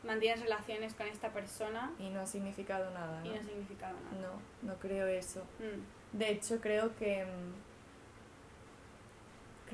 mantienes 0.05 0.41
relaciones 0.43 0.95
con 0.95 1.07
esta 1.09 1.33
persona 1.33 1.93
Y 1.99 2.11
no 2.11 2.21
ha 2.21 2.27
significado 2.27 2.91
nada, 2.93 3.21
y 3.25 3.29
¿no? 3.31 3.35
no 3.35 3.41
ha 3.41 3.45
significado 3.45 3.97
nada? 4.13 4.29
No, 4.63 4.69
no 4.69 4.79
creo 4.79 5.07
eso. 5.09 5.43
Mm, 5.59 6.17
De 6.19 6.31
hecho, 6.31 6.61
creo 6.61 6.95
que. 6.95 7.25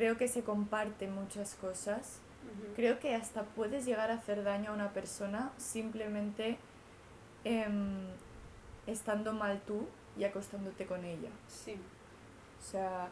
Creo 0.01 0.17
que 0.17 0.29
se 0.29 0.43
comparten 0.43 1.15
muchas 1.15 1.57
cosas. 1.57 2.21
ujú. 2.43 2.73
Creo 2.75 2.99
que 2.99 3.15
hasta 3.15 3.43
puedes 3.43 3.85
llegar 3.85 4.11
a 4.11 4.15
hacer 4.15 4.43
daño 4.45 4.71
a 4.71 4.75
una 4.75 4.95
persona 4.95 5.53
simplemente 5.59 6.57
em, 7.45 8.07
estando 8.87 9.35
mal 9.35 9.61
tú 9.67 9.87
y 10.17 10.25
acostándote 10.25 10.87
con 10.87 11.05
ella. 11.05 11.29
Sí. 11.49 11.77
O 12.59 12.63
sea, 12.63 13.09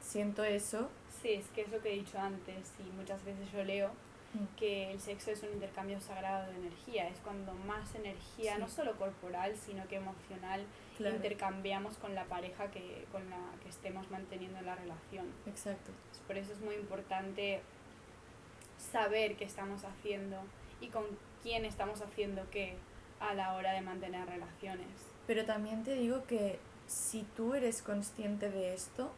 siento 0.00 0.44
eso. 0.44 0.88
sí, 1.22 1.32
es 1.32 1.46
que 1.48 1.62
es 1.62 1.70
lo 1.70 1.80
que 1.80 1.92
he 1.92 1.96
dicho 1.96 2.18
antes 2.20 2.70
y 2.78 2.90
muchas 2.96 3.24
veces 3.24 3.50
yo 3.52 3.64
leo. 3.64 3.90
Que 4.56 4.90
el 4.92 5.00
sexo 5.00 5.30
es 5.30 5.42
un 5.42 5.50
intercambio 5.52 6.00
sagrado 6.00 6.50
de 6.50 6.56
energía, 6.56 7.08
es 7.08 7.18
cuando 7.20 7.52
más 7.54 7.94
energía, 7.94 8.54
Sí. 8.54 8.60
no 8.60 8.68
solo 8.68 8.96
corporal, 8.96 9.54
sino 9.56 9.86
que 9.88 9.96
emocional, 9.96 10.64
Claro, 10.96 11.16
intercambiamos 11.16 11.96
con 11.98 12.14
la 12.14 12.24
pareja 12.24 12.70
que, 12.70 13.04
con 13.12 13.28
la 13.30 13.38
que 13.62 13.68
estemos 13.68 14.10
manteniendo 14.10 14.60
la 14.62 14.74
relación. 14.74 15.26
exacto. 15.46 15.90
Por 16.26 16.36
eso 16.36 16.52
es 16.52 16.60
muy 16.60 16.74
importante 16.74 17.60
saber 18.92 19.36
qué 19.36 19.44
estamos 19.44 19.84
haciendo 19.84 20.36
y 20.80 20.88
con 20.88 21.04
quién 21.42 21.64
estamos 21.64 22.00
haciendo 22.02 22.42
qué 22.50 22.76
a 23.20 23.34
la 23.34 23.54
hora 23.54 23.72
de 23.72 23.80
mantener 23.80 24.26
relaciones. 24.28 24.86
Pero 25.26 25.44
también 25.44 25.84
te 25.84 25.94
digo 25.94 26.24
que 26.26 26.58
si 26.86 27.22
tú 27.36 27.54
eres 27.54 27.82
consciente 27.82 28.50
de 28.50 28.74
esto, 28.74 29.12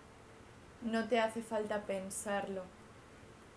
no 0.82 1.08
te 1.08 1.18
hace 1.18 1.42
falta 1.42 1.82
pensarlo. 1.82 2.62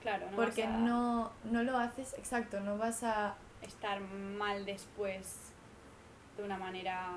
Claro, 0.01 0.29
no 0.31 0.35
porque 0.38 0.63
vas 0.65 0.73
a 0.75 0.77
no, 0.77 1.31
no 1.45 1.63
lo 1.63 1.77
haces, 1.77 2.13
exacto, 2.17 2.59
no 2.62 2.77
vas 2.77 3.03
a... 3.03 3.35
estar 3.62 3.99
mal 3.99 4.65
después 4.65 5.51
de 6.38 6.43
una 6.43 6.57
manera 6.57 7.09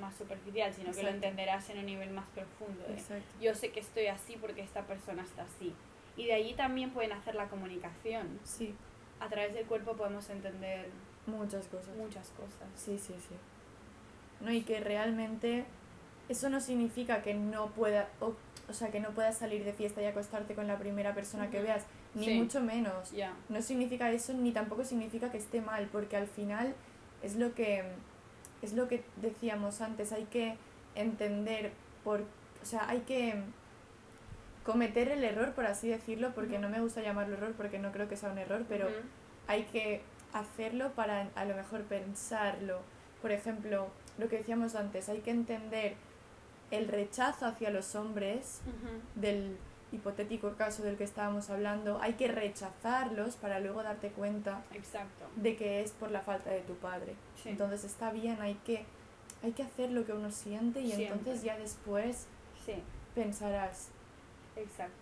más 0.00 0.16
superficial, 0.16 0.72
sino 0.72 0.86
que 0.90 1.02
lo 1.02 1.08
Exacto. 1.08 1.14
entenderás 1.26 1.70
en 1.70 1.78
un 1.78 1.86
nivel 1.86 2.10
más 2.10 2.26
profundo. 2.30 2.84
Exacto. 2.88 3.24
yo 3.40 3.54
sé 3.54 3.70
que 3.70 3.78
estoy 3.80 4.08
así 4.08 4.36
porque 4.36 4.62
esta 4.62 4.82
persona 4.82 5.22
está 5.22 5.42
así. 5.44 5.72
Y 6.16 6.26
de 6.26 6.34
allí 6.34 6.54
también 6.54 6.90
pueden 6.90 7.12
hacer 7.12 7.34
la 7.36 7.46
comunicación. 7.48 8.38
Sí, 8.44 8.74
A 9.20 9.28
través 9.28 9.54
del 9.54 9.66
cuerpo 9.66 9.92
podemos 9.94 10.28
entender 10.30 10.88
muchas 11.26 11.66
cosas. 11.68 11.94
muchas 11.96 12.28
cosas. 12.30 12.68
Sí, 12.74 12.98
sí, 12.98 13.14
sí. 13.28 13.34
No, 14.40 14.50
y 14.52 14.62
que 14.62 14.80
realmente 14.80 15.64
eso 16.28 16.48
no 16.50 16.60
significa 16.60 17.22
que 17.22 17.34
no 17.34 17.68
pueda, 17.68 18.08
o, 18.20 18.34
o 18.68 18.72
sea, 18.72 18.90
que 18.90 18.98
no 18.98 19.10
puedas 19.10 19.38
salir 19.38 19.64
de 19.64 19.72
fiesta 19.72 20.02
y 20.02 20.06
acostarte 20.06 20.54
con 20.56 20.66
la 20.66 20.78
primera 20.78 21.14
persona 21.14 21.48
que 21.50 21.58
Ujú. 21.58 21.66
veas, 21.66 21.84
ni 22.14 22.26
Sí. 22.26 22.34
mucho 22.40 22.60
menos. 22.60 23.10
Ya, 23.12 23.34
No 23.48 23.60
significa 23.62 24.10
eso, 24.10 24.32
ni 24.34 24.52
tampoco 24.52 24.84
significa 24.84 25.30
que 25.30 25.38
esté 25.38 25.60
mal, 25.60 25.88
porque 25.90 26.16
al 26.16 26.26
final 26.28 26.74
es 27.22 27.36
lo 27.36 27.54
que 27.54 27.82
es 28.62 28.72
lo 28.72 28.88
que 28.88 29.04
decíamos 29.16 29.82
antes, 29.82 30.10
hay 30.12 30.24
que 30.24 30.56
entender 30.94 31.72
por, 32.02 32.20
o 32.20 32.64
sea, 32.66 32.88
hay 32.88 33.00
que 33.00 33.34
cometer 34.64 35.08
el 35.10 35.22
error, 35.22 35.52
por 35.52 35.66
así 35.66 35.88
decirlo, 35.88 36.32
porque 36.34 36.58
no 36.58 36.68
me 36.70 36.80
gusta 36.80 37.02
llamarlo 37.02 37.34
error 37.34 37.52
porque 37.56 37.78
no 37.78 37.92
creo 37.92 38.08
que 38.08 38.16
sea 38.16 38.30
un 38.30 38.38
error, 38.38 38.64
pero 38.68 38.88
hay 39.46 39.64
que 39.64 40.00
hacerlo 40.32 40.92
para 40.92 41.28
a 41.34 41.44
lo 41.44 41.54
mejor 41.54 41.82
pensarlo. 41.82 42.80
Por 43.20 43.30
ejemplo, 43.32 43.88
lo 44.18 44.28
que 44.28 44.38
decíamos 44.38 44.74
antes, 44.74 45.08
hay 45.10 45.18
que 45.20 45.30
entender 45.30 45.96
el 46.70 46.88
rechazo 46.88 47.44
hacia 47.46 47.68
los 47.70 47.94
hombres 47.94 48.60
del 49.14 49.58
hipotético 49.94 50.52
caso 50.56 50.82
del 50.82 50.96
que 50.96 51.04
estábamos 51.04 51.50
hablando, 51.50 51.98
hay 52.00 52.14
que 52.14 52.28
rechazarlos 52.28 53.36
para 53.36 53.60
luego 53.60 53.82
darte 53.82 54.08
cuenta 54.10 54.62
Exacto. 54.72 55.26
de 55.36 55.56
que 55.56 55.80
es 55.82 55.92
por 55.92 56.10
la 56.10 56.20
falta 56.20 56.50
de 56.50 56.60
tu 56.60 56.74
padre. 56.76 57.14
Sí. 57.42 57.50
Entonces 57.50 57.84
está 57.84 58.10
bien, 58.12 58.40
hay 58.40 58.54
que, 58.66 58.84
hay 59.42 59.52
que 59.52 59.62
hacer 59.62 59.90
lo 59.90 60.04
que 60.04 60.12
uno 60.12 60.30
siente 60.30 60.80
y 60.80 60.86
Siempre. 60.92 61.06
entonces 61.06 61.42
ya 61.42 61.56
después 61.58 62.26
Sí, 62.64 62.74
pensarás. 63.14 63.88
exacto. 64.56 64.94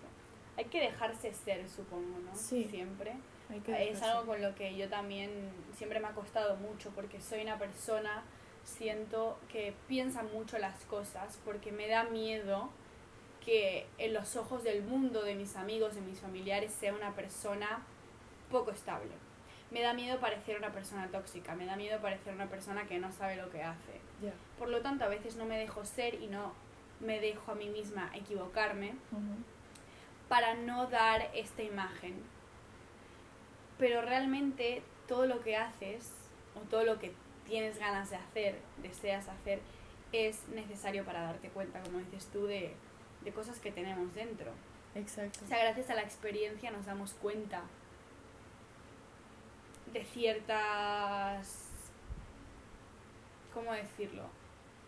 Hay 0.57 0.67
que 0.67 0.81
dejarse 0.81 1.33
ser, 1.33 1.69
supongo, 1.71 2.19
¿no? 2.25 2.35
Sí. 2.37 2.65
Siempre. 2.71 3.15
Hay 3.51 3.61
que 3.61 3.91
Es 3.91 4.03
algo 4.03 4.27
con 4.27 4.41
lo 4.43 4.55
que 4.55 4.77
yo 4.77 4.89
también 4.89 5.31
siempre 5.77 5.99
me 6.01 6.09
ha 6.09 6.13
costado 6.13 6.57
mucho 6.57 6.91
porque 6.95 7.21
soy 7.21 7.43
una 7.43 7.59
persona, 7.59 8.23
siento 8.65 9.39
que 9.51 9.75
piensa 9.89 10.23
mucho 10.23 10.59
las 10.59 10.79
cosas 10.85 11.39
porque 11.45 11.73
me 11.73 11.89
da 11.89 12.05
miedo 12.05 12.69
que 13.45 13.87
en 13.99 14.15
los 14.15 14.37
ojos 14.37 14.63
del 14.63 14.83
mundo, 14.83 15.23
de 15.23 15.35
mis 15.35 15.57
amigos, 15.57 15.95
de 15.95 16.01
mis 16.01 16.21
familiares, 16.21 16.73
sea 16.73 16.95
una 16.95 17.15
persona 17.15 17.83
poco 18.51 18.71
estable. 18.71 19.11
Me 19.71 19.81
da 19.81 19.95
miedo 19.95 20.21
parecer 20.21 20.59
una 20.59 20.71
persona 20.71 21.09
tóxica, 21.09 21.55
me 21.55 21.67
da 21.67 21.77
miedo 21.77 22.01
parecer 22.01 22.35
una 22.35 22.49
persona 22.49 22.87
que 22.87 22.99
no 22.99 23.11
sabe 23.11 23.37
lo 23.37 23.51
que 23.51 23.63
hace. 23.63 24.01
Por 24.59 24.69
lo 24.69 24.81
tanto, 24.81 25.05
a 25.05 25.09
veces 25.09 25.37
no 25.37 25.47
me 25.47 25.59
dejo 25.59 25.85
ser 25.85 26.15
y 26.23 26.27
no 26.27 26.53
me 27.01 27.21
dejo 27.21 27.53
a 27.53 27.55
mí 27.55 27.69
misma 27.69 28.11
equivocarme 28.15 28.95
para 30.29 30.55
no 30.55 30.87
dar 30.87 31.31
esta 31.35 31.63
imagen. 31.63 32.23
Pero 33.79 34.03
realmente 34.03 34.83
todo 35.09 35.27
lo 35.27 35.41
que 35.41 35.57
haces 35.57 36.13
o 36.55 36.61
todo 36.61 36.85
lo 36.85 36.99
que 36.99 37.13
tienes 37.47 37.79
ganas 37.79 38.11
de 38.11 38.17
hacer, 38.17 38.59
deseas 38.83 39.29
hacer, 39.29 39.61
es 40.13 40.47
necesario 40.49 41.05
para 41.05 41.23
darte 41.23 41.49
cuenta, 41.49 41.83
como 41.83 41.99
dices 41.99 42.29
tú, 42.33 42.47
de, 42.47 42.75
de 43.25 43.33
cosas 43.33 43.59
que 43.61 43.71
tenemos 43.73 44.15
dentro. 44.15 44.53
Exacto. 44.95 45.41
O 45.45 45.49
sea, 45.49 45.59
gracias 45.59 45.91
a 45.91 45.95
la 45.95 46.03
experiencia 46.03 46.71
nos 46.71 46.87
damos 46.87 47.15
cuenta 47.15 47.63
de 49.93 50.05
ciertas... 50.05 51.69
¿Cómo 53.55 53.73
decirlo? 53.73 54.25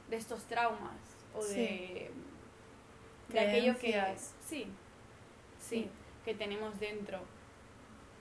De 0.08 0.16
estos 0.16 0.44
traumas 0.44 0.96
o 1.34 1.44
de, 1.44 2.10
de 3.28 3.40
aquello 3.40 3.74
que 3.74 3.90
creencias. 3.90 4.34
sí, 4.40 4.66
sí, 5.58 5.90
que 6.24 6.34
tenemos 6.34 6.78
dentro. 6.80 7.20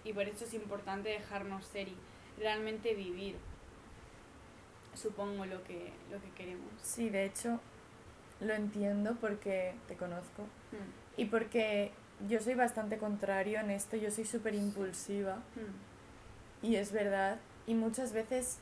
Y 0.04 0.12
por 0.12 0.28
eso 0.28 0.44
es 0.44 0.54
importante 0.54 1.10
dejarnos 1.10 1.66
ser 1.66 1.88
y 1.88 1.96
realmente 2.38 2.94
vivir, 2.94 3.38
supongo, 4.94 5.46
lo 5.46 5.64
que, 5.64 5.94
lo 6.12 6.20
que 6.22 6.30
queremos. 6.32 6.74
Sí, 6.82 7.10
de 7.10 7.26
hecho, 7.26 7.60
lo 8.44 8.54
entiendo 8.54 9.16
porque 9.20 9.74
te 9.88 9.96
conozco 9.96 10.44
Mm, 10.74 11.22
y 11.22 11.26
porque 11.26 11.92
yo 12.28 12.40
soy 12.40 12.56
bastante 12.56 12.98
contrario 12.98 13.60
en 13.60 13.70
esto, 13.70 13.96
yo 13.96 14.12
soy 14.12 14.26
súper 14.26 14.56
impulsiva 14.56 15.36
mm, 15.36 16.66
y 16.66 16.76
es 16.76 16.92
verdad. 16.92 17.38
Y 17.68 17.76
muchas 17.76 18.14
veces 18.14 18.60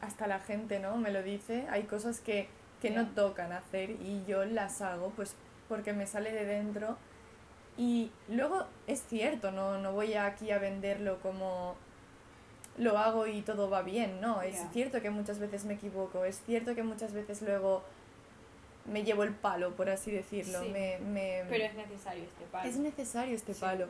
hasta 0.00 0.26
la 0.26 0.40
gente, 0.40 0.78
¿no? 0.78 0.96
Me 0.96 1.10
lo 1.10 1.22
dice, 1.22 1.66
hay 1.70 1.84
cosas 1.84 2.20
que, 2.20 2.48
que 2.80 2.90
no 2.90 3.06
tocan 3.08 3.52
hacer 3.52 3.90
y 3.90 4.24
yo 4.26 4.44
las 4.44 4.80
hago 4.82 5.10
pues 5.10 5.34
porque 5.68 5.92
me 5.92 6.06
sale 6.06 6.32
de 6.32 6.44
dentro. 6.44 6.96
Y 7.76 8.12
luego 8.28 8.66
es 8.86 9.02
cierto, 9.02 9.50
no, 9.50 9.78
no 9.78 9.92
voy 9.92 10.14
aquí 10.14 10.52
a 10.52 10.58
venderlo 10.58 11.18
como 11.20 11.74
lo 12.78 12.98
hago 12.98 13.26
y 13.26 13.42
todo 13.42 13.70
va 13.70 13.82
bien, 13.82 14.20
no, 14.20 14.42
es 14.42 14.56
cierto 14.72 15.00
que 15.00 15.08
muchas 15.10 15.38
veces 15.38 15.64
me 15.64 15.74
equivoco, 15.74 16.24
es 16.24 16.40
cierto 16.44 16.74
que 16.74 16.82
muchas 16.82 17.12
veces 17.12 17.40
luego 17.42 17.84
me 18.86 19.02
llevo 19.02 19.22
el 19.22 19.32
palo, 19.34 19.74
por 19.76 19.88
así 19.88 20.10
decirlo, 20.10 20.62
Sí. 20.62 20.68
me, 20.70 20.98
me- 20.98 21.44
Pero 21.48 21.64
es 21.64 21.74
necesario 21.74 22.24
este 22.24 22.44
palo. 22.52 22.68
es 22.68 22.76
necesario 22.76 23.34
este 23.34 23.54
Sí. 23.54 23.60
palo. 23.60 23.88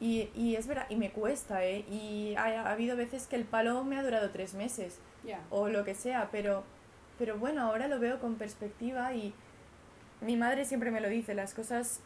Y, 0.00 0.30
y 0.34 0.56
es 0.56 0.66
verdad, 0.66 0.86
y 0.88 0.96
me 0.96 1.10
cuesta, 1.12 1.64
¿eh? 1.64 1.84
Y 1.88 2.34
ha, 2.36 2.62
ha 2.62 2.72
habido 2.72 2.96
veces 2.96 3.26
que 3.28 3.36
el 3.36 3.44
palo 3.44 3.84
me 3.84 3.96
ha 3.98 4.02
durado 4.02 4.30
tres 4.30 4.54
meses 4.54 4.98
Ya. 5.24 5.40
o 5.50 5.68
lo 5.68 5.84
que 5.84 5.94
sea, 5.94 6.28
pero, 6.32 6.64
pero 7.18 7.38
bueno, 7.38 7.62
ahora 7.62 7.86
lo 7.86 8.00
veo 8.00 8.18
con 8.18 8.34
perspectiva 8.34 9.14
y 9.14 9.32
mi 10.20 10.36
madre 10.36 10.64
siempre 10.64 10.90
me 10.90 11.00
lo 11.00 11.08
dice, 11.08 11.34
las 11.34 11.54
cosas, 11.54 12.00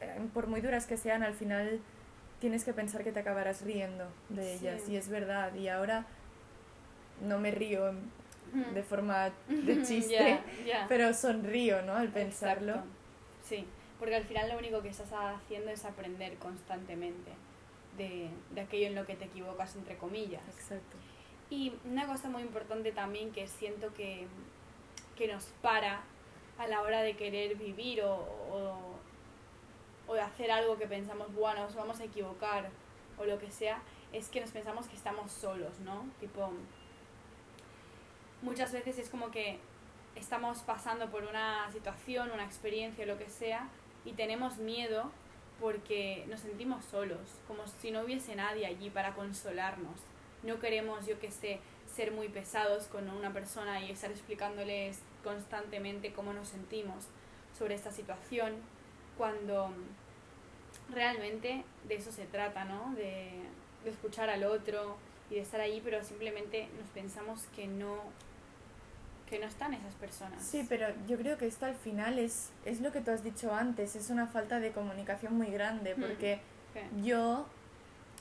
eh, 0.00 0.18
por 0.32 0.46
muy 0.46 0.62
duras 0.62 0.86
que 0.86 0.96
sean, 0.96 1.22
al 1.22 1.34
final 1.34 1.80
tienes 2.40 2.64
que 2.64 2.72
pensar 2.72 3.04
que 3.04 3.12
te 3.12 3.20
acabarás 3.20 3.60
riendo 3.62 4.06
de 4.30 4.56
Sí. 4.58 4.66
ellas, 4.66 4.88
y 4.88 4.96
es 4.96 5.08
verdad, 5.10 5.54
y 5.54 5.68
ahora 5.68 6.06
no 7.20 7.38
me 7.38 7.50
río. 7.50 7.92
De 8.52 8.82
forma 8.82 9.30
de 9.48 9.82
chiste, 9.82 10.40
pero 10.88 11.12
sonrío, 11.12 11.82
¿no? 11.82 11.94
Al 11.94 12.08
pensarlo. 12.08 12.72
Exacto. 12.72 12.90
Sí, 13.44 13.66
porque 13.98 14.16
al 14.16 14.24
final 14.24 14.48
lo 14.48 14.58
único 14.58 14.82
que 14.82 14.88
estás 14.88 15.12
haciendo 15.12 15.70
es 15.70 15.84
aprender 15.84 16.36
constantemente 16.36 17.32
de, 17.96 18.28
de 18.50 18.60
aquello 18.60 18.86
en 18.88 18.94
lo 18.94 19.06
que 19.06 19.14
te 19.14 19.26
equivocas, 19.26 19.76
entre 19.76 19.96
comillas. 19.96 20.42
Exacto. 20.48 20.96
Y 21.48 21.72
una 21.84 22.06
cosa 22.06 22.28
muy 22.28 22.42
importante 22.42 22.92
también 22.92 23.30
que 23.32 23.46
siento 23.46 23.94
que, 23.94 24.26
que 25.16 25.28
nos 25.28 25.44
para 25.62 26.02
a 26.58 26.66
la 26.66 26.82
hora 26.82 27.02
de 27.02 27.16
querer 27.16 27.56
vivir 27.56 28.02
o, 28.02 28.14
o, 28.14 28.78
o 30.08 30.14
de 30.14 30.20
hacer 30.20 30.50
algo 30.50 30.76
que 30.76 30.86
pensamos, 30.86 31.32
bueno, 31.34 31.62
nos 31.62 31.74
vamos 31.74 32.00
a 32.00 32.04
equivocar 32.04 32.70
o 33.18 33.24
lo 33.24 33.38
que 33.38 33.50
sea, 33.50 33.80
es 34.12 34.28
que 34.28 34.40
nos 34.40 34.50
pensamos 34.50 34.86
que 34.86 34.96
estamos 34.96 35.30
solos, 35.30 35.78
¿no? 35.80 36.06
Tipo, 36.20 36.50
muchas 38.42 38.72
veces 38.72 38.98
es 38.98 39.08
como 39.08 39.30
que 39.30 39.58
estamos 40.14 40.58
pasando 40.60 41.10
por 41.10 41.24
una 41.24 41.70
situación, 41.72 42.30
una 42.30 42.44
experiencia, 42.44 43.06
lo 43.06 43.18
que 43.18 43.28
sea, 43.28 43.68
y 44.04 44.12
tenemos 44.12 44.58
miedo 44.58 45.10
porque 45.60 46.24
nos 46.28 46.40
sentimos 46.40 46.84
solos, 46.84 47.20
como 47.46 47.66
si 47.66 47.90
no 47.90 48.02
hubiese 48.02 48.34
nadie 48.36 48.66
allí 48.66 48.90
para 48.90 49.14
consolarnos. 49.14 50.00
No 50.42 50.58
queremos, 50.58 51.06
yo 51.06 51.18
que 51.18 51.30
sé, 51.30 51.60
ser 51.94 52.12
muy 52.12 52.28
pesados 52.28 52.84
con 52.84 53.08
una 53.08 53.32
persona 53.32 53.80
y 53.82 53.90
estar 53.90 54.10
explicándoles 54.10 55.00
constantemente 55.24 56.12
cómo 56.12 56.32
nos 56.32 56.48
sentimos 56.48 57.06
sobre 57.56 57.74
esta 57.74 57.90
situación, 57.90 58.54
cuando 59.16 59.70
realmente 60.92 61.64
de 61.84 61.94
eso 61.94 62.12
se 62.12 62.26
trata, 62.26 62.64
¿no? 62.64 62.94
De, 62.94 63.30
de 63.82 63.90
escuchar 63.90 64.28
al 64.28 64.44
otro 64.44 64.98
y 65.30 65.34
de 65.36 65.40
estar 65.40 65.60
allí, 65.60 65.80
pero 65.84 66.02
simplemente 66.04 66.68
nos 66.80 66.88
pensamos 66.90 67.44
que 67.54 67.66
no 67.66 67.96
que 69.28 69.40
no 69.40 69.46
están 69.46 69.74
esas 69.74 69.92
personas. 69.94 70.40
Sí, 70.40 70.64
pero 70.68 70.86
yo 71.08 71.16
creo 71.18 71.36
que 71.36 71.48
esto 71.48 71.66
al 71.66 71.74
final 71.74 72.20
es, 72.20 72.50
es 72.64 72.80
lo 72.80 72.92
que 72.92 73.00
tú 73.00 73.10
has 73.10 73.24
dicho 73.24 73.52
antes, 73.52 73.96
es 73.96 74.08
una 74.10 74.28
falta 74.28 74.60
de 74.60 74.70
comunicación 74.70 75.34
muy 75.36 75.48
grande, 75.48 75.96
Hmm. 75.96 76.00
porque 76.00 76.38
yo 77.02 77.44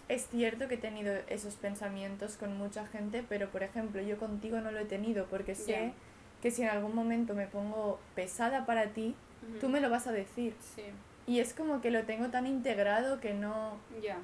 es 0.08 0.26
cierto 0.30 0.68
que 0.68 0.76
he 0.76 0.78
tenido 0.80 1.14
esos 1.28 1.56
pensamientos 1.58 2.38
con 2.38 2.58
mucha 2.58 2.88
gente, 2.88 3.24
pero 3.30 3.50
por 3.52 3.62
ejemplo 3.62 4.02
yo 4.02 4.18
contigo 4.18 4.60
no 4.62 4.72
lo 4.72 4.80
he 4.80 4.86
tenido, 4.86 5.26
porque 5.28 5.54
sé 5.54 5.72
Ya. 5.72 5.94
que 6.42 6.50
si 6.50 6.64
en 6.64 6.70
algún 6.70 6.96
momento 6.96 7.36
me 7.36 7.46
pongo 7.46 8.00
pesada 8.16 8.66
para 8.66 8.88
ti, 8.88 9.16
tú 9.62 9.70
me 9.70 9.82
lo 9.82 9.92
vas 9.92 10.08
a 10.08 10.12
decir. 10.12 10.56
Sí, 10.76 10.86
Y 11.28 11.40
es 11.40 11.54
como 11.54 11.82
que 11.82 11.92
lo 11.92 12.04
tengo 12.06 12.30
tan 12.30 12.48
integrado 12.48 13.20
que 13.20 13.36
no, 13.36 13.78
ya. 14.02 14.18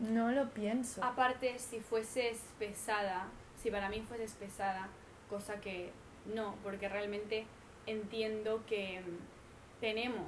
No 0.00 0.30
lo 0.32 0.50
pienso. 0.50 1.02
Aparte, 1.04 1.58
si 1.58 1.80
fueses 1.80 2.40
pesada, 2.58 3.26
si 3.62 3.70
para 3.70 3.88
mí 3.88 4.02
fueses 4.02 4.32
pesada, 4.34 4.88
cosa 5.28 5.60
que 5.60 5.90
no, 6.34 6.54
porque 6.62 6.88
realmente 6.88 7.46
entiendo 7.86 8.62
que 8.66 9.00
mm, 9.00 9.80
tenemos 9.80 10.26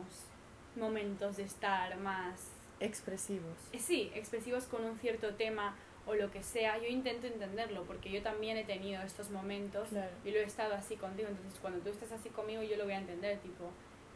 momentos 0.76 1.36
de 1.36 1.44
estar 1.44 1.96
más, 1.98 2.50
Expresivos. 2.80 3.56
eh, 3.72 3.78
sí, 3.78 4.10
expresivos 4.14 4.64
con 4.64 4.84
un 4.84 4.98
cierto 4.98 5.34
tema 5.34 5.74
o 6.06 6.14
lo 6.14 6.30
que 6.30 6.42
sea. 6.42 6.76
Yo 6.78 6.86
intento 6.86 7.26
entenderlo 7.26 7.84
porque 7.84 8.10
yo 8.10 8.22
también 8.22 8.56
he 8.58 8.64
tenido 8.64 9.02
estos 9.02 9.30
momentos 9.30 9.88
Claro. 9.88 10.10
y 10.24 10.30
lo 10.30 10.38
he 10.38 10.42
estado 10.44 10.74
así 10.74 10.96
contigo. 10.96 11.28
Entonces, 11.28 11.58
cuando 11.60 11.80
tú 11.80 11.88
estás 11.88 12.12
así 12.12 12.28
conmigo, 12.28 12.62
yo 12.62 12.76
lo 12.76 12.84
voy 12.84 12.92
a 12.92 12.98
entender. 12.98 13.38
Tipo, 13.40 13.70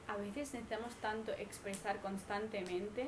a 0.07 0.17
veces 0.19 0.53
necesitamos 0.53 0.95
tanto 0.97 1.33
expresar 1.33 2.01
constantemente 2.03 3.07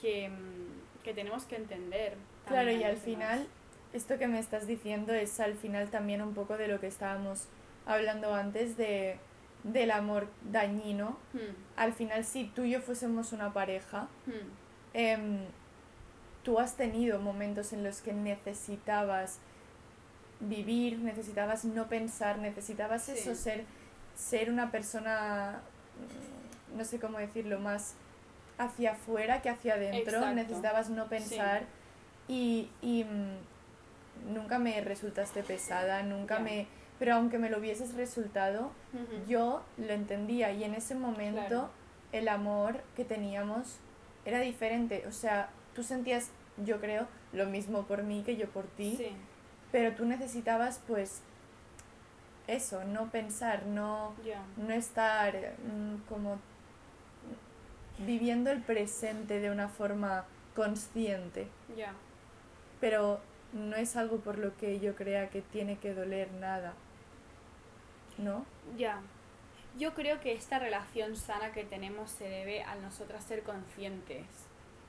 que, 0.00 0.28
mm, 0.28 0.85
que 1.06 1.14
tenemos 1.14 1.44
que 1.44 1.56
entender. 1.56 2.16
Claro, 2.46 2.70
y 2.70 2.82
al 2.84 2.90
demás. 2.96 3.02
final, 3.04 3.46
esto 3.94 4.18
que 4.18 4.26
me 4.28 4.38
estás 4.38 4.66
diciendo 4.66 5.14
es 5.14 5.40
al 5.40 5.54
final 5.54 5.88
también 5.88 6.20
un 6.20 6.34
poco 6.34 6.58
de 6.58 6.68
lo 6.68 6.80
que 6.80 6.88
estábamos 6.88 7.46
hablando 7.86 8.34
antes 8.34 8.76
de, 8.76 9.18
del 9.62 9.90
amor 9.92 10.28
dañino. 10.50 11.16
Hmm, 11.32 11.54
Al 11.76 11.92
final, 11.94 12.24
si 12.24 12.44
tú 12.44 12.64
y 12.64 12.72
yo 12.72 12.80
fuésemos 12.80 13.32
una 13.32 13.52
pareja, 13.52 14.08
hmm, 14.26 14.48
em, 14.94 15.38
tú 16.42 16.58
has 16.58 16.76
tenido 16.76 17.20
momentos 17.20 17.72
en 17.72 17.82
los 17.84 18.00
que 18.00 18.12
necesitabas 18.12 19.38
vivir, 20.40 20.98
necesitabas 20.98 21.64
no 21.64 21.88
pensar, 21.88 22.38
necesitabas 22.38 23.04
Sí. 23.04 23.12
eso, 23.12 23.34
ser, 23.34 23.64
ser 24.16 24.50
una 24.50 24.70
persona, 24.70 25.60
no 26.76 26.84
sé 26.84 26.98
cómo 27.00 27.18
decirlo, 27.18 27.58
más 27.58 27.94
hacia 28.58 28.92
afuera 28.92 29.42
que 29.42 29.50
hacia 29.50 29.74
adentro, 29.74 30.16
Exacto. 30.16 30.34
necesitabas 30.34 30.90
no 30.90 31.06
pensar. 31.08 31.64
Y, 32.28 32.70
y, 32.82 33.04
mm, 33.04 34.34
nunca 34.34 34.58
me 34.58 34.80
resultaste 34.80 35.42
pesada, 35.42 36.02
nunca 36.02 36.38
me... 36.38 36.66
Pero 36.98 37.14
aunque 37.14 37.38
me 37.38 37.50
lo 37.50 37.58
hubieses 37.58 37.94
resultado, 37.94 38.70
yo 39.28 39.62
lo 39.76 39.92
entendía. 39.92 40.50
Y 40.52 40.64
en 40.64 40.74
ese 40.74 40.94
momento 40.94 41.46
Claro. 41.48 41.70
el 42.12 42.28
amor 42.28 42.80
que 42.96 43.04
teníamos 43.04 43.76
era 44.24 44.40
diferente. 44.40 45.04
O 45.06 45.12
sea, 45.12 45.50
tú 45.74 45.82
sentías, 45.82 46.30
yo 46.64 46.80
creo, 46.80 47.06
lo 47.34 47.44
mismo 47.46 47.82
por 47.82 48.02
mí 48.02 48.22
que 48.24 48.36
yo 48.36 48.48
por 48.48 48.64
ti, 48.64 48.94
Sí, 48.96 49.08
pero 49.72 49.94
tú 49.94 50.06
necesitabas 50.06 50.80
pues 50.86 51.20
eso, 52.46 52.82
no 52.84 53.10
pensar, 53.10 53.66
no, 53.66 54.14
no 54.56 54.72
estar 54.72 55.34
mm, 55.34 56.08
como 56.08 56.38
viviendo 57.98 58.50
el 58.50 58.62
presente 58.62 59.40
de 59.40 59.50
una 59.50 59.68
forma 59.68 60.24
consciente. 60.54 61.48
Ya. 61.76 61.92
Pero 62.80 63.20
no 63.52 63.76
es 63.76 63.96
algo 63.96 64.18
por 64.18 64.38
lo 64.38 64.56
que 64.56 64.80
yo 64.80 64.94
crea 64.94 65.30
que 65.30 65.42
tiene 65.42 65.78
que 65.78 65.94
doler 65.94 66.32
nada. 66.32 66.74
¿No? 68.18 68.44
Ya. 68.76 69.00
Yo 69.78 69.94
creo 69.94 70.20
que 70.20 70.32
esta 70.32 70.58
relación 70.58 71.16
sana 71.16 71.52
que 71.52 71.64
tenemos 71.64 72.10
se 72.10 72.28
debe 72.28 72.62
a 72.62 72.76
nosotras 72.76 73.24
ser 73.24 73.42
conscientes 73.42 74.24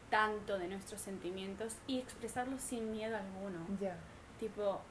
tanto 0.10 0.58
de 0.58 0.68
nuestros 0.68 1.02
sentimientos 1.02 1.76
y 1.88 2.00
expresarlos 2.00 2.62
sin 2.62 2.92
miedo 2.92 3.18
alguno. 3.18 3.66
Ya. 3.82 3.98
Tipo, 4.40 4.82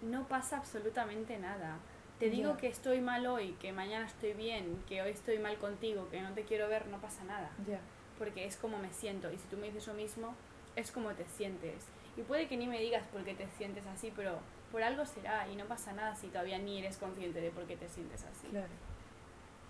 no 0.00 0.26
pasa 0.28 0.56
absolutamente 0.56 1.38
nada. 1.38 1.76
Te 2.22 2.30
digo 2.30 2.52
Ya. 2.52 2.56
que 2.56 2.68
estoy 2.68 3.00
mal 3.00 3.26
hoy, 3.26 3.56
que 3.60 3.72
mañana 3.72 4.06
estoy 4.06 4.32
bien, 4.32 4.80
que 4.88 5.02
hoy 5.02 5.10
estoy 5.10 5.40
mal 5.40 5.56
contigo, 5.58 6.08
que 6.08 6.20
no 6.20 6.32
te 6.34 6.44
quiero 6.44 6.68
ver, 6.68 6.86
no 6.86 6.98
pasa 7.00 7.24
nada. 7.24 7.50
Ya. 7.66 7.80
Porque 8.16 8.44
es 8.46 8.56
como 8.56 8.78
me 8.78 8.92
siento. 8.92 9.32
Y 9.32 9.38
si 9.38 9.48
tú 9.48 9.56
me 9.56 9.66
dices 9.66 9.88
lo 9.88 9.94
mismo, 9.94 10.32
es 10.76 10.92
como 10.92 11.10
te 11.14 11.24
sientes. 11.24 11.82
Y 12.16 12.22
puede 12.22 12.46
que 12.46 12.56
ni 12.56 12.68
me 12.68 12.78
digas 12.78 13.04
por 13.08 13.24
qué 13.24 13.34
te 13.34 13.48
sientes 13.58 13.84
así, 13.86 14.12
pero 14.14 14.38
por 14.70 14.84
algo 14.84 15.04
será. 15.04 15.48
Y 15.48 15.56
no 15.56 15.64
pasa 15.64 15.92
nada 15.94 16.14
si 16.14 16.28
todavía 16.28 16.58
ni 16.60 16.78
eres 16.78 16.96
consciente 16.96 17.40
de 17.40 17.50
por 17.50 17.64
qué 17.66 17.76
te 17.76 17.88
sientes 17.88 18.22
así. 18.22 18.46
Claro. 18.50 18.68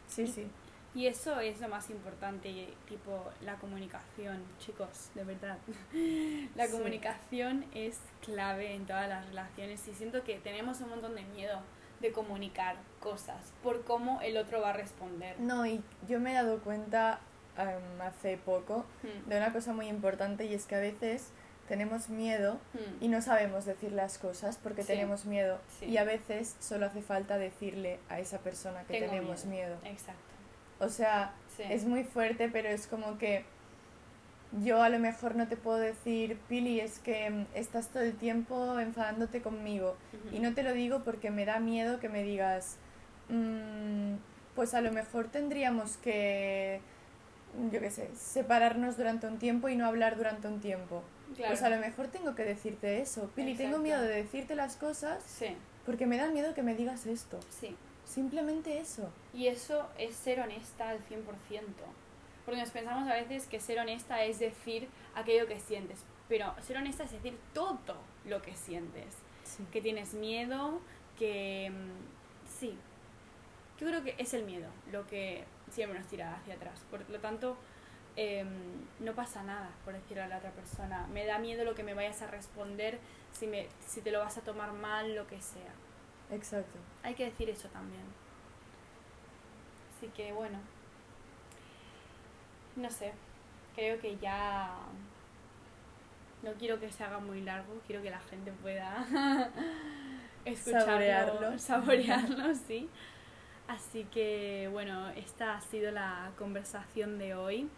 Sí, 0.07 0.27
sí. 0.27 0.47
Y 0.95 1.07
eso 1.07 1.41
es 1.41 1.59
lo 1.59 1.69
más 1.71 1.89
importante, 1.89 2.69
tipo 2.87 3.31
la 3.41 3.55
comunicación, 3.57 4.43
chicos, 4.59 5.09
de 5.15 5.25
verdad. 5.25 5.57
la 6.55 6.67
Sí. 6.67 6.73
comunicación 6.73 7.65
es 7.75 7.99
clave 8.23 8.75
en 8.75 8.85
todas 8.85 9.09
las 9.09 9.25
relaciones 9.25 9.89
y 9.89 9.95
siento 9.95 10.23
que 10.23 10.39
tenemos 10.41 10.83
un 10.83 10.91
montón 10.91 11.15
de 11.15 11.23
miedo 11.23 11.63
de 12.03 12.13
comunicar 12.13 12.77
cosas 13.01 13.37
por 13.63 13.85
cómo 13.85 14.21
el 14.21 14.37
otro 14.37 14.61
va 14.61 14.71
a 14.71 14.73
responder. 14.75 15.39
No, 15.41 15.65
y 15.67 15.83
yo 16.09 16.21
me 16.21 16.33
he 16.33 16.35
dado 16.35 16.59
cuenta 16.61 17.21
em, 17.57 18.01
hace 18.03 18.37
poco 18.37 18.85
Mm, 19.03 19.29
de 19.31 19.37
una 19.37 19.53
cosa 19.53 19.73
muy 19.73 19.89
importante 19.89 20.45
y 20.45 20.55
es 20.55 20.67
que 20.67 20.75
a 20.75 20.81
veces 20.81 21.31
tenemos 21.69 22.09
miedo 22.09 22.59
mm, 22.75 23.05
y 23.05 23.09
no 23.09 23.23
sabemos 23.23 23.65
decir 23.65 23.93
las 23.93 24.19
cosas 24.19 24.59
porque 24.63 24.83
Sí. 24.83 24.89
tenemos 24.89 25.25
miedo 25.27 25.59
Sí. 25.79 25.87
y 25.87 25.97
a 25.97 26.05
veces 26.05 26.57
solo 26.61 26.87
hace 26.87 27.01
falta 27.03 27.39
decirle 27.39 27.99
a 28.09 28.19
esa 28.21 28.39
persona 28.39 28.85
que 28.85 28.95
Tengo 28.99 29.07
tenemos 29.13 29.45
miedo. 29.47 29.77
Exacto. 29.85 30.21
O 30.81 30.89
sea, 30.89 31.33
Sí. 31.57 31.63
es 31.69 31.85
muy 31.85 32.05
fuerte, 32.05 32.49
pero 32.49 32.69
es 32.69 32.87
como 32.87 33.17
que 33.19 33.45
yo 34.61 34.83
a 34.83 34.89
lo 34.89 34.99
mejor 34.99 35.35
no 35.37 35.49
te 35.49 35.57
puedo 35.57 35.79
decir, 35.79 36.39
Pili, 36.49 36.81
es 36.81 36.99
que 36.99 37.31
mm, 37.31 37.47
estás 37.55 37.89
todo 37.89 38.03
el 38.03 38.15
tiempo 38.15 38.79
enfadándote 38.79 39.41
conmigo. 39.43 39.97
Y 40.33 40.41
no 40.41 40.53
te 40.55 40.63
lo 40.63 40.73
digo 40.75 41.03
porque 41.05 41.31
me 41.31 41.45
da 41.47 41.59
miedo 41.61 42.01
que 42.01 42.09
me 42.09 42.23
digas, 42.23 42.77
"Mm, 43.29 44.15
pues 44.55 44.75
a 44.75 44.81
lo 44.81 44.93
mejor 44.93 45.29
tendríamos 45.29 45.97
que, 45.99 46.81
yo 47.73 47.81
qué 47.81 47.91
sé, 47.91 48.11
separarnos 48.15 48.97
durante 48.97 49.27
un 49.27 49.39
tiempo 49.39 49.69
y 49.69 49.77
no 49.77 49.87
hablar 49.87 50.17
durante 50.17 50.49
un 50.49 50.61
tiempo. 50.61 51.03
Claro. 51.37 51.53
Pues 51.53 51.63
a 51.63 51.71
lo 51.71 51.79
mejor 51.79 52.09
tengo 52.09 52.35
que 52.35 52.45
decirte 52.45 53.01
eso. 53.01 53.31
Pili, 53.35 53.55
tengo 53.55 53.79
miedo 53.79 54.03
de 54.03 54.09
decirte 54.23 54.55
las 54.55 54.77
cosas 54.77 55.23
Sí, 55.27 55.57
porque 55.87 56.07
me 56.07 56.19
da 56.19 56.31
miedo 56.31 56.53
que 56.55 56.63
me 56.63 56.75
digas 56.75 57.07
esto. 57.07 57.41
sí. 57.49 57.77
Simplemente 58.05 58.79
eso. 58.79 59.09
Y 59.33 59.47
eso 59.47 59.89
es 59.97 60.15
ser 60.17 60.41
honesta 60.41 60.91
al 60.91 60.99
100%. 60.99 61.23
Porque 62.45 62.61
nos 62.61 62.71
pensamos 62.71 63.09
a 63.09 63.15
veces 63.15 63.47
que 63.47 63.61
ser 63.61 63.79
honesta 63.79 64.25
es 64.25 64.39
decir 64.39 64.89
aquello 65.15 65.47
que 65.47 65.61
sientes. 65.61 66.01
Pero 66.29 66.55
ser 66.63 66.77
honesta 66.77 67.05
es 67.05 67.13
decir 67.13 67.39
todo 67.55 67.97
lo 68.25 68.43
que 68.43 68.55
sientes. 68.57 69.15
Sí. 69.45 69.67
Que 69.73 69.81
tienes 69.81 70.15
miedo, 70.15 70.81
que... 71.19 71.71
mm, 71.71 72.49
Sí. 72.59 72.77
Yo 73.79 73.87
creo 73.89 74.05
que 74.05 74.15
es 74.19 74.35
el 74.35 74.45
miedo 74.45 74.69
lo 74.93 75.07
que 75.07 75.45
siempre 75.71 75.99
nos 75.99 76.09
tira 76.09 76.35
hacia 76.37 76.55
atrás. 76.55 76.81
Por 76.91 77.09
lo 77.11 77.19
tanto, 77.19 77.57
em, 78.17 78.49
no 79.01 79.15
pasa 79.15 79.43
nada 79.43 79.71
por 79.85 79.95
decirle 79.95 80.23
a 80.23 80.29
la 80.29 80.39
otra 80.39 80.51
persona. 80.51 81.07
Me 81.09 81.25
da 81.27 81.39
miedo 81.39 81.65
lo 81.65 81.75
que 81.75 81.83
me 81.83 81.95
vayas 81.95 82.23
a 82.23 82.27
responder, 82.29 82.99
si, 83.33 83.47
me, 83.47 83.67
si 83.87 84.01
te 84.01 84.11
lo 84.13 84.21
vas 84.21 84.37
a 84.39 84.43
tomar 84.43 84.73
mal, 84.73 85.15
lo 85.17 85.27
que 85.27 85.41
sea. 85.41 85.73
Exacto. 86.31 86.79
Hay 87.03 87.15
que 87.15 87.25
decir 87.25 87.49
eso 87.51 87.69
también. 87.69 88.05
Así 89.97 90.09
que 90.09 90.33
bueno. 90.33 90.59
No 92.77 92.91
sé. 92.91 93.13
Creo 93.75 94.01
que 94.01 94.17
ya. 94.19 94.71
No 96.43 96.53
quiero 96.55 96.81
que 96.81 96.91
se 96.91 97.05
haga 97.05 97.19
muy 97.19 97.41
largo, 97.41 97.81
quiero 97.87 98.03
que 98.03 98.11
la 98.11 98.19
gente 98.21 98.51
pueda 98.53 99.07
escucharlo, 100.45 100.87
Saborearlo. 100.87 101.59
saborearlo, 101.59 102.55
sí. 102.67 102.89
Así 103.69 104.05
que 104.05 104.69
bueno, 104.73 105.09
esta 105.11 105.55
ha 105.57 105.61
sido 105.61 105.93
la 105.93 106.33
conversación 106.37 107.19
de 107.19 107.35
hoy. 107.35 107.69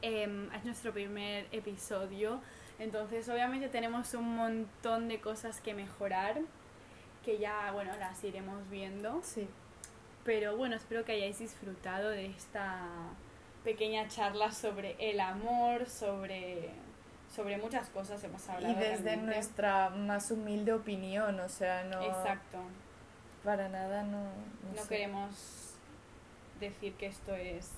Em, 0.00 0.50
es 0.52 0.64
nuestro 0.64 0.92
primer 0.92 1.46
episodio, 1.52 2.40
entonces 2.78 3.28
obviamente 3.28 3.68
tenemos 3.68 4.12
un 4.14 4.36
montón 4.36 5.08
de 5.08 5.20
cosas 5.20 5.60
que 5.60 5.72
mejorar, 5.74 6.40
que 7.24 7.38
ya, 7.38 7.70
bueno, 7.72 7.94
las 7.98 8.22
iremos 8.24 8.68
viendo. 8.70 9.20
Sí. 9.22 9.48
Pero 10.24 10.56
bueno, 10.56 10.76
espero 10.76 11.04
que 11.04 11.12
hayáis 11.12 11.38
disfrutado 11.38 12.08
de 12.10 12.26
esta 12.26 12.86
pequeña 13.64 14.06
charla 14.08 14.52
sobre 14.52 14.94
el 14.98 15.18
amor, 15.20 15.88
sobre, 15.88 16.70
sobre 17.34 17.56
muchas 17.58 17.88
cosas 17.88 18.22
hemos 18.22 18.46
hablado. 18.48 18.72
Y 18.72 18.76
desde 18.76 19.02
realmente. 19.04 19.34
nuestra 19.34 19.90
más 19.90 20.30
humilde 20.30 20.72
opinión, 20.72 21.40
o 21.40 21.48
sea, 21.48 21.84
no... 21.84 22.00
Exacto. 22.02 22.58
Para 23.42 23.68
nada, 23.68 24.02
no... 24.02 24.22
No 24.74 24.82
sé. 24.82 24.88
queremos 24.88 25.74
decir 26.60 26.94
que 26.94 27.06
esto 27.06 27.34
es 27.34 27.70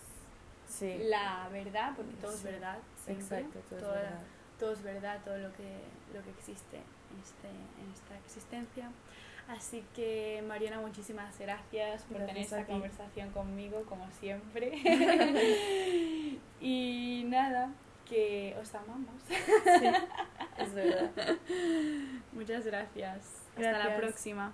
Sí. 0.68 0.98
la 1.04 1.48
verdad, 1.52 1.92
porque 1.96 2.12
todo 2.14 2.32
es 2.34 2.42
verdad. 2.42 2.78
siempre. 3.04 3.38
Exacto, 3.38 3.60
todo 3.68 3.78
es 3.78 3.84
Todo- 3.84 3.94
verdad. 3.94 4.20
todo 4.58 4.72
es 4.72 4.82
verdad, 4.82 5.20
todo 5.24 5.38
lo 5.38 5.52
que, 5.52 5.78
lo 6.12 6.22
que 6.24 6.30
existe 6.30 6.76
en, 6.76 7.20
este, 7.22 7.48
en 7.48 7.92
esta 7.94 8.16
existencia. 8.24 8.90
Así 9.48 9.84
que 9.94 10.42
Mariana, 10.46 10.80
muchísimas 10.80 11.38
gracias 11.38 12.02
por 12.02 12.18
tener 12.18 12.34
Gracias 12.34 12.52
esta 12.60 12.66
conversación 12.66 13.30
conmigo, 13.30 13.84
como 13.84 14.10
siempre. 14.12 14.72
y 16.60 17.24
nada, 17.26 17.70
que 18.08 18.56
os 18.60 18.74
amamos. 18.74 19.22
Sí, 19.28 19.86
es 20.58 20.74
verdad. 20.74 21.10
Muchas 22.32 22.64
gracias. 22.64 23.42
Hasta 23.56 23.88
la 23.88 23.96
próxima. 23.96 24.52